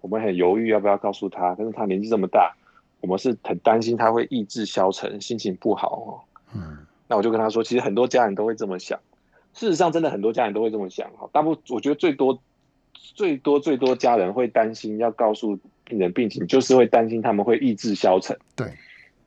[0.00, 2.56] 我们很犹豫要不要告诉他，但是他年纪这么大。”
[3.02, 6.08] 我们是很担心他会意志消沉，心情不好哦。
[6.54, 6.76] 嗯，
[7.08, 9.00] 那我就跟他说，其实很多家人都会这么想。
[9.54, 11.10] 事实上，真的很多家人都会这么想。
[11.12, 12.38] 哈，大部我觉得最多、
[12.92, 18.38] 最多、最多家人会担心要告诉病人病情，就是会担心他们会意志消沉。
[18.54, 18.70] 对，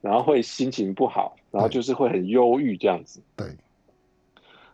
[0.02, 3.20] 然后会心情不好，然后就是会很忧郁这样子。
[3.36, 3.48] 对。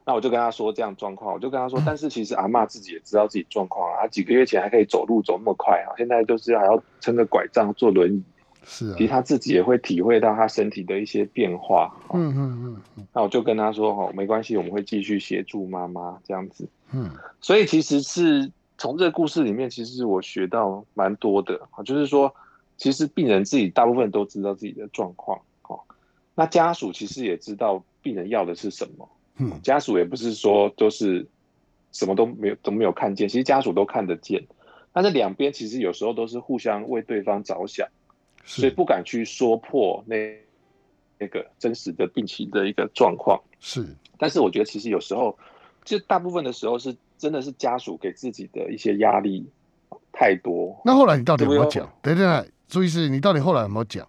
[0.10, 4.08] 那我就跟他说这样状况，我就跟他说，但是其实阿妈自己也知道自己状况啊。
[4.08, 8.24] 几个月前还可以走路走那么快啊，现在就是还要撑着拐杖坐轮椅。
[8.66, 11.96] 是，其实他自己也会体会到他身体的一些变化。
[12.12, 13.06] 嗯嗯嗯。
[13.14, 17.12] 那我就跟他说：“哦，没关系，我们会继续协助妈妈这样子。”嗯。
[17.40, 22.34] 所以其实是从这个故事里面，其实我学到蛮多的啊，就是说，
[22.78, 25.40] 其实病人自己大部分都知道自己的状况。
[25.68, 25.80] 哦，
[26.34, 29.08] 那家属其实也知道病人要的是什么。
[29.40, 29.60] 嗯。
[29.64, 31.26] 家属也不是说都是
[31.92, 34.46] 什么都没有都没有看见，其实家属都看得见。
[34.94, 37.88] 但是两边其实有时候都是互相为对方着想。
[38.46, 40.16] 所以不敢去说破那
[41.20, 43.86] 那个真实的病情的一个状况是，
[44.18, 45.38] 但是我觉得其实有时候，
[45.84, 49.46] 就大部分的时候是真的是家属给自己的一些压力
[50.12, 50.82] 太多。
[50.84, 51.88] 那后来你到底有没有讲？
[52.02, 54.08] 等等，朱医师，你到底后来有没有讲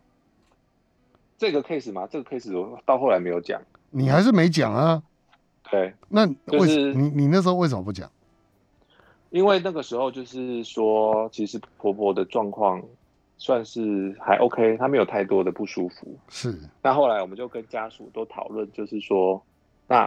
[1.36, 2.08] 这个 case 吗？
[2.10, 3.60] 这个 case 我到后来没有讲，
[3.90, 5.02] 你还是没讲啊？
[5.70, 6.26] 对，那
[6.58, 8.10] 为什你你那时候为什么不讲？
[9.30, 12.82] 因为那个时候就是说，其实婆婆的状况。
[13.42, 16.14] 算是还 OK，她没有太多的不舒服。
[16.28, 16.54] 是。
[16.82, 19.42] 那后来我们就跟家属都讨论，就是说，
[19.88, 20.04] 那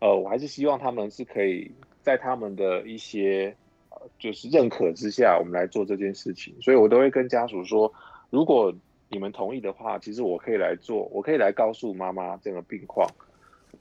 [0.00, 1.70] 呃，我还是希望他们是可以
[2.02, 3.54] 在他们的一些
[3.90, 6.52] 呃，就是认可之下，我们来做这件事情。
[6.60, 7.92] 所以我都会跟家属说，
[8.28, 8.74] 如果
[9.08, 13.08] 你们同意的话，其实我可以来做，我可以来告诉妈妈这个病况。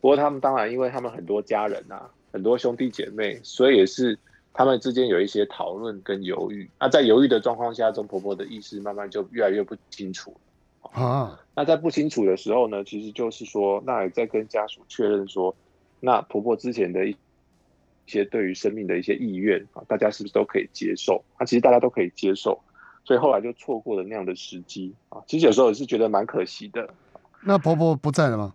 [0.04, 4.20] 不过他们当然，因为他们很多家人啊，很多兄弟姐妹，所以也是。
[4.56, 10.32] 他们之间有一些讨论跟犹豫，那在犹豫的状况下，钟婆婆的意识慢慢就越来越不清楚
[10.92, 11.40] 啊。
[11.56, 15.56] 那在不清楚的时候呢，其实就是说，那也在跟家属确认说，
[16.00, 17.18] 那婆婆之前的一
[18.06, 21.24] 些对于生命的一些意愿啊，大家是不是都可以接受？
[21.40, 22.62] 那其实大家都可以接受，
[23.04, 25.20] 所以后来就错过了那样的时机啊。
[25.26, 26.88] 其实有时候也是觉得蛮可惜的。
[27.42, 28.54] 那婆婆不在了吗？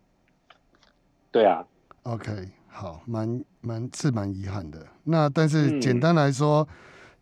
[1.31, 1.65] 对啊。
[2.03, 2.51] OK。
[2.71, 4.87] 好，蛮蛮是蛮遗憾的。
[5.03, 6.67] 那但是简单来说，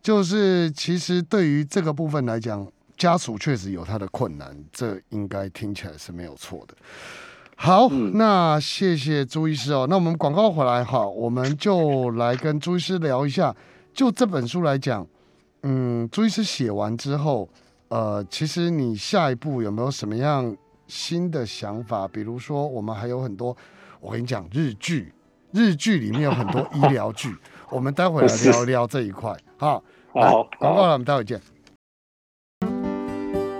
[0.03, 6.75] 就是其实对于这个部分来讲，家属确实有他的困难，这应该听起来是没有错的。
[7.55, 9.87] 好，那谢谢朱医师哦。
[9.89, 13.55] 那我们广告回来哈，我们就来跟朱医师聊一下。
[13.95, 15.07] 就这本书来讲，
[15.63, 17.49] 嗯，朱医师写完之后，
[17.87, 20.55] 呃，其实你下一步有没有什么样
[20.85, 22.07] 新的想法？
[22.07, 23.57] 比如说，我们还有很多，
[24.07, 25.11] 我跟你讲日剧。
[25.51, 27.35] 日剧里面有很多 医疗剧，
[27.69, 29.35] 我们待会来聊聊这一块。
[29.57, 29.83] 好，
[30.13, 31.41] 好，广告了，我们待会见。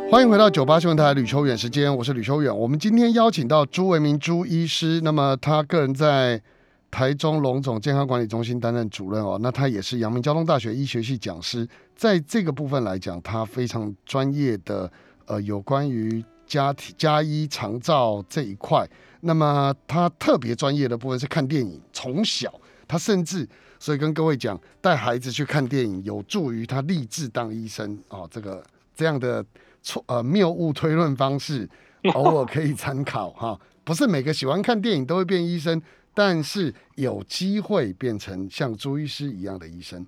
[0.10, 2.56] 欢迎回到九八新闻台吕秋远时间，我是吕秋远。
[2.56, 6.42] 我们今天邀请到朱维明朱医师，那么他个人在
[6.90, 14.90] 台中龙总健康管理中心担任主任哦，那他也是阳明交通大学医学系讲师，在这个部分来讲，他非常专业的
[15.26, 18.88] 呃，有关于家庭家医长照这一块。
[19.22, 22.54] 那么他特别专业的部分是看电影，从小
[22.88, 23.48] 他甚至
[23.80, 28.28] 所以跟各位讲，带孩子去看电影有助于他立志当医生哦。
[28.32, 28.64] 这个
[28.96, 29.44] 这样的
[29.82, 31.68] 错呃谬误推论方式，
[32.14, 33.60] 偶尔可以参考哈。
[33.84, 35.82] 不是每个喜欢看电影都会变医生，
[36.14, 40.06] 但是有机会变成像朱医师一样的医生。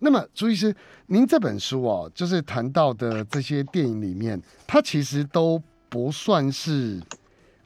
[0.00, 0.74] 那么朱医师，
[1.06, 7.00] 您这本书哦，就是谈到的这些电影里面，它其实都不算是。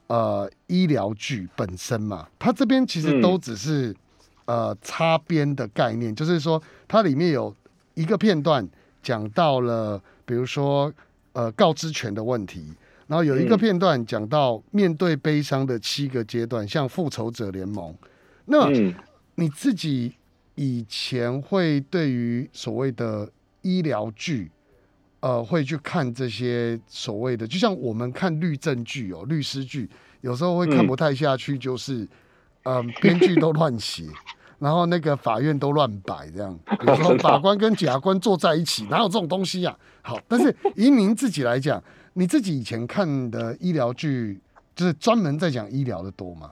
[0.07, 3.95] 呃，医疗剧本身嘛，它这边其实都只是
[4.45, 7.55] 呃擦边的概念，就是说它里面有
[7.95, 8.67] 一个片段
[9.01, 10.93] 讲到了，比如说
[11.31, 12.73] 呃告知权的问题，
[13.07, 17.95] 然后有一个片段讲到面对悲伤的七个阶段，像复仇者联盟。
[18.45, 18.69] 那
[19.35, 20.13] 你自己
[20.55, 23.31] 以前会对于所谓的
[23.61, 24.51] 医疗剧，
[25.23, 32.05] 呃，会去看这些所谓的，就像我们看律政剧哦，律师剧，有时候会看不太下去，就是，
[32.63, 34.03] 嗯，编剧都乱写。
[34.59, 36.59] 然后那个法院都乱摆这样，
[37.23, 39.73] 法官跟检察官坐在一起，哪有这种东西呀？
[40.01, 41.81] 好，但是移民自己来讲，
[42.15, 44.41] 你自己以前看的医疗剧，
[44.75, 46.51] 就是专门在讲医疗的多吗？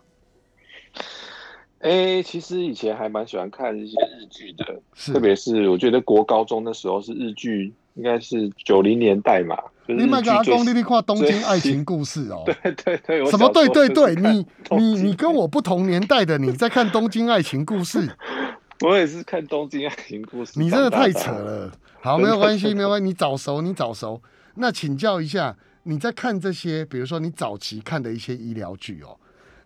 [1.79, 7.73] 哎，其实以前还蛮喜欢看一些日剧的，特别是我觉得国高中的时候是日剧。
[7.95, 14.45] 应该是九零年代嘛，你麦个阿公，你你看《东京爱情故事》哦，对 对对，什么对对对，你
[14.77, 18.07] 你你跟我不同年代的，你在看《东京爱情故事》，
[18.87, 21.71] 我也是看《东京爱情故事》，你真的太扯了。
[21.99, 24.21] 好，没有关系，没有关系，你早熟，你早熟。
[24.55, 29.15] 那请教一下，你在看这些，比如说你早期看的一些医疗剧哦，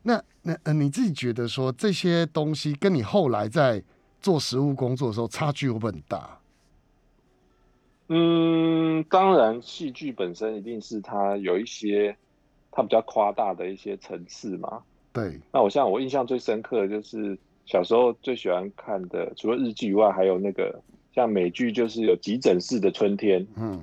[0.03, 3.81] 那那呃，你自己觉得说这些东西跟你后来在
[4.21, 6.37] 做实务工作的时候差距会不会很大？
[8.07, 12.15] 嗯，当然，戏剧本身一定是它有一些
[12.69, 14.83] 它比较夸大的一些层次嘛。
[15.11, 15.39] 对。
[15.51, 17.35] 那我像我印象最深刻的就是
[17.65, 20.79] 小时候最喜欢看的，除了日剧以外，还有那个
[21.15, 23.41] 像美剧，就是有《急诊室的春天》。
[23.57, 23.81] 嗯。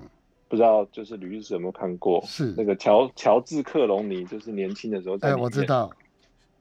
[0.49, 2.23] 不知道就是吕律师有没有看过？
[2.25, 5.31] 是那个乔乔治克隆尼，就是年轻的时候在。
[5.31, 5.91] 哎，我知道。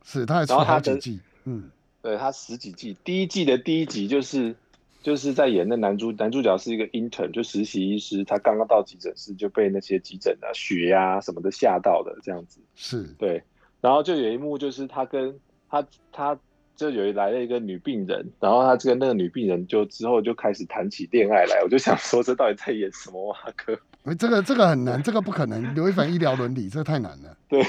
[0.03, 1.19] 是，他还出好几季。
[1.43, 1.69] 嗯。
[2.01, 4.55] 对他十几季，第一季的第一集就是。
[5.01, 13.41] 就是在演那男主男主角是一个 intern，就实习医师，他刚刚到急诊室就被那些急诊啊血压什么的吓到了，这样子是对。
[13.81, 15.35] 然后就有一幕就是他跟
[15.67, 16.37] 他他
[16.75, 23.75] 就有来了一个女病人，然后他这个那个女病人就之后就开始谈起恋爱来，我就想说这到底在演什么哇哥？
[24.13, 27.35] 这个这个很难，这个不可能，刘一凡医疗伦理，这个太难了。
[27.49, 27.63] 对，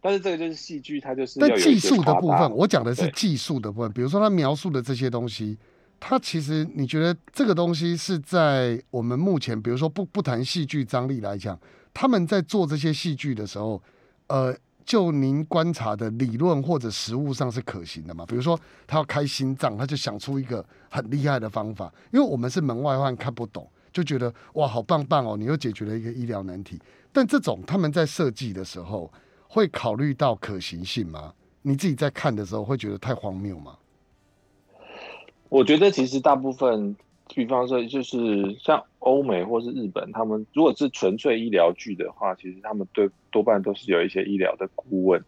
[0.00, 5.58] 但是这个就是戏剧，它就是但技术的部分，我讲的是技术的部分，比如说他描述的这些东西。
[6.00, 11.58] 他其实，你觉得这个东西是在我们目前，比如说不不谈戏剧张力来讲，
[11.92, 13.82] 他们在做这些戏剧的时候，
[14.28, 18.24] 呃，就您观察的理论或者实物上是可行的吗？
[18.26, 26.80] 比如说他要开心脏，他就想出一个很厉害的方法，因为我们是门外汉看不懂，就觉得哇好棒棒哦，你又解决了一个医疗难题。
[27.12, 29.12] 但这种他们在设计的时候
[29.48, 31.34] 会考虑到可行性吗？
[31.62, 33.76] 你自己在看的时候会觉得太荒谬吗？
[35.48, 36.94] 我觉得其实大部分，
[37.34, 45.22] 比方说就是像欧美或是日本，他们如果是纯粹医疗剧的话，其实他们对多半都是有一些医疗的顾问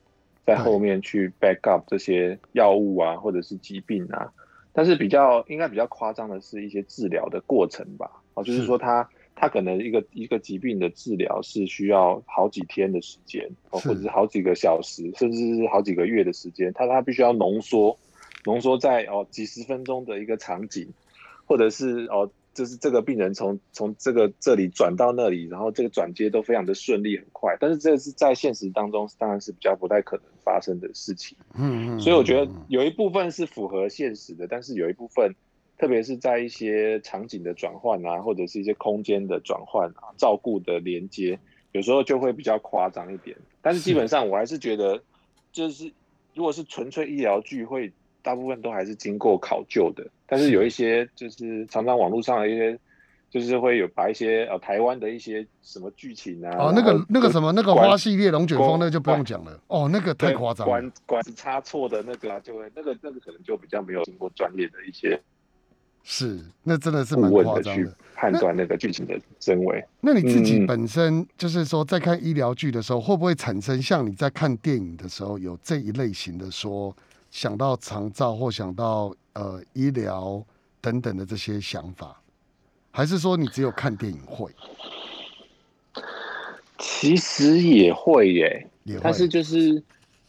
[0.44, 4.30] 在后面去 back up 这些药物啊，或者是疾病啊。
[4.72, 17.98] 但是比较应该比较夸张的是一些治疗的过程吧，哦，就是说他他可能一个一个疾病的治疗是需要好几天的时间，哦，或者是好几个小时，甚至是好几个月的时间，他他必须要浓缩。
[18.44, 20.88] 浓缩在哦几十分钟的一个场景，
[21.44, 31.36] 或者是哦，就是这个病人从从这个这里转到那里，然后这个转接都非常的顺利很快，但是这是在现实当中当然是比较不太可能发生的事情。
[31.54, 32.00] 嗯嗯。
[32.00, 35.34] 所以我觉得有一部分是符合现实的，但是有一部分，
[35.78, 41.38] 特别是在一些场景的转换啊，或者是一些空间的转换啊，照顾的连接，
[41.72, 43.36] 有时候就会比较夸张一点。
[43.62, 45.02] 但是基本上我还是觉得，
[45.52, 45.92] 就是
[46.34, 47.92] 如果是纯粹医疗剧会。
[48.22, 52.78] 大部分都还是经过考究的，但是有一些就是常常网络上的一些，
[53.30, 65.20] 就是会有把一些呃台湾的一些什么剧情啊，哦那个那个什么那个花系列龙卷风那个就不用讲了，哦那个太夸张，管管子差错的那个就会那个那个可能就比较没有经过专业的一些，
[66.02, 69.82] 是那真的是蛮夸张的判断那个剧情的真伪。
[70.00, 76.94] 那你自己本身就是说在看医疗剧的时候，会不会产生像你在看电影的时候有这一类型的说？
[77.30, 80.44] 想到长照或想到呃医疗
[80.80, 82.20] 等等的这些想法，
[82.90, 84.50] 还是说你只有看电影会？
[86.78, 88.66] 其实也会耶，
[89.02, 89.82] 但是就是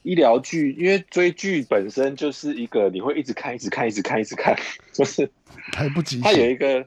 [0.04, 4.58] 医疗剧，因为追剧本身就是一个你会一直看、一直看、一直看、一直看，
[4.94, 5.30] 就是
[5.78, 6.20] 来不及。
[6.20, 6.86] 它有一个，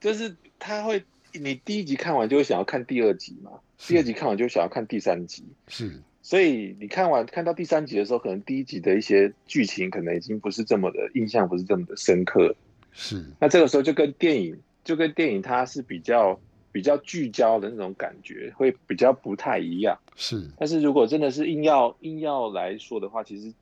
[0.00, 1.02] 就是它会，
[1.32, 6.00] 你第一集看完就会想要看第二集嘛，第二集看完就想要看第三集，是。
[6.30, 12.54] 所以你看完看到第三集的时候，可能第一集的一些剧情可能已经不是这么的印象，不是这么的深刻。
[12.92, 13.20] 是。
[13.40, 16.38] 那这个时候就跟电影，就跟电影它是比较
[16.70, 19.98] 比较聚焦的那种感觉，会比较不太一样。
[20.14, 20.48] 是。
[20.56, 23.52] 但是如果真的是硬要硬要来说的话，其实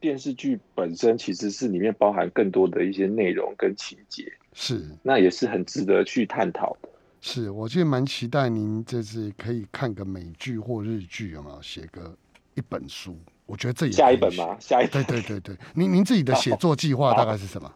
[0.00, 4.24] 电视剧本身其实是里面包含更多的一些内容跟情节。
[4.54, 4.84] 是。
[5.04, 6.88] 那也是很值得去探讨的。
[7.20, 12.16] 是，我其实蛮期待您这次可以看个美剧或日剧，有没有写个
[12.54, 13.16] 一本书？
[13.44, 14.56] 我觉得这也下一本吗？
[14.60, 17.72] 下一对对对对，您您自己的写作计划大概是什么？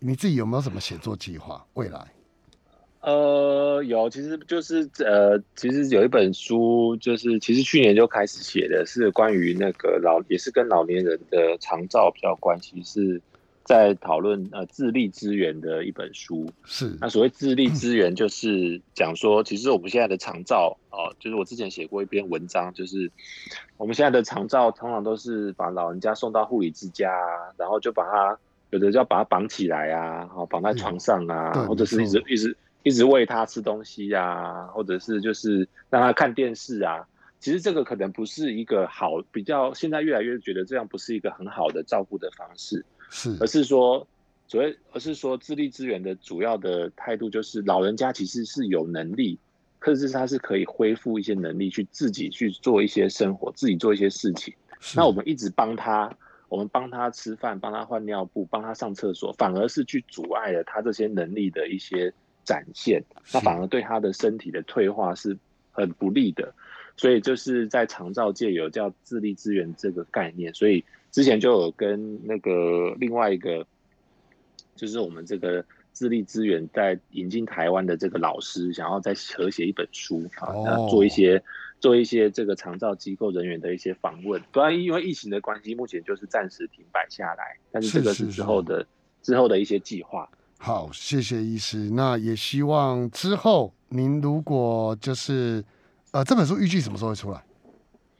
[0.00, 1.64] 你自己有没有什么写作计划？
[1.74, 2.12] 未来？
[3.02, 13.20] 呃，有，其实就是呃，其实有一本书，就是其实去年就开始写的，是关于那个老，也是跟老年人的长照比较关系，是
[13.64, 16.50] 在讨论呃自立资源的一本书。
[16.64, 23.10] 是，那所谓自立资源，就是讲说，其实我们现在的长照哦，就是我之前写过一篇文章，就是
[23.76, 27.12] 我们现在的长照通常都是把老人家送到护理之家，
[27.56, 28.38] 然后就把他
[28.70, 32.56] 有的就要把他绑起来啊，好绑在床上啊，或者是一直一直。
[32.84, 37.06] 一直喂他吃东西呀，或者是就是让他看电视啊。
[37.38, 44.08] 其实这个可能不是一个好，比较现在越来越觉得这样不是一个很好的照顾的方式，是，而是说，
[44.48, 49.38] 所谓而是说，自立资源的主要的态度就是，老人家其实是有能力，
[49.78, 54.54] 可是他是可以恢复一些能力，去自己去做一些生活，自己做一些事情。
[54.96, 56.10] 那我们一直帮他，
[56.48, 62.12] 我们帮他吃饭，帮他换尿布，帮他上厕所，反而是去阻碍了他这些能力的一些。
[62.44, 63.00] 展现，
[63.32, 65.38] 那反而对他的身体的退化是
[65.70, 66.52] 很不利的，
[66.96, 73.64] 所以就是在长照界有叫自立资源这个概念，所以之前就有跟那个另外一个，
[74.74, 81.40] 就是我们这个智力资源在引进台湾的这个老师，想要再合写一本书啊，做一些
[81.78, 88.86] 做一些这个长照机构人员的一些访问，不然因为疫情的关系，目前就是暂时停摆下来，但是这个是之后的
[89.22, 90.26] 之后的一些计划。
[90.56, 91.90] 好，谢谢医师。
[91.90, 95.62] 那也希望之后您如果就是，
[96.12, 97.44] 呃，这本书预计什么时候会出来？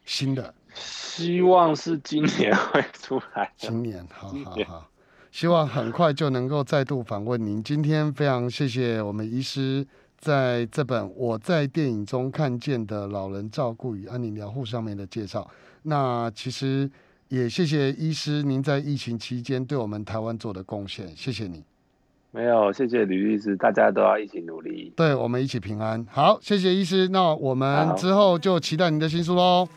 [0.04, 3.52] 新的，希望是今年会出来。
[3.56, 4.88] 今年，好好好，
[5.30, 7.62] 希望很快就能够再度访问您。
[7.62, 9.86] 今天非常谢谢我们医师
[10.18, 15.50] 在这本我在电影中看见的老人照顾与安宁疗护上面的介绍。
[15.82, 16.90] 那其实
[17.28, 21.64] 也谢谢医师您在疫情期间对我们台湾做的贡献，谢谢你。
[22.30, 26.06] 没有，谢谢吕律师，大家都要一起努力，对我们一起平安。
[26.10, 29.68] 好，谢谢医师，那我们之后就期待您的新书喽。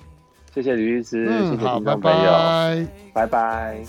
[0.56, 3.86] 谢谢吕律师，嗯，好，拜拜，拜拜。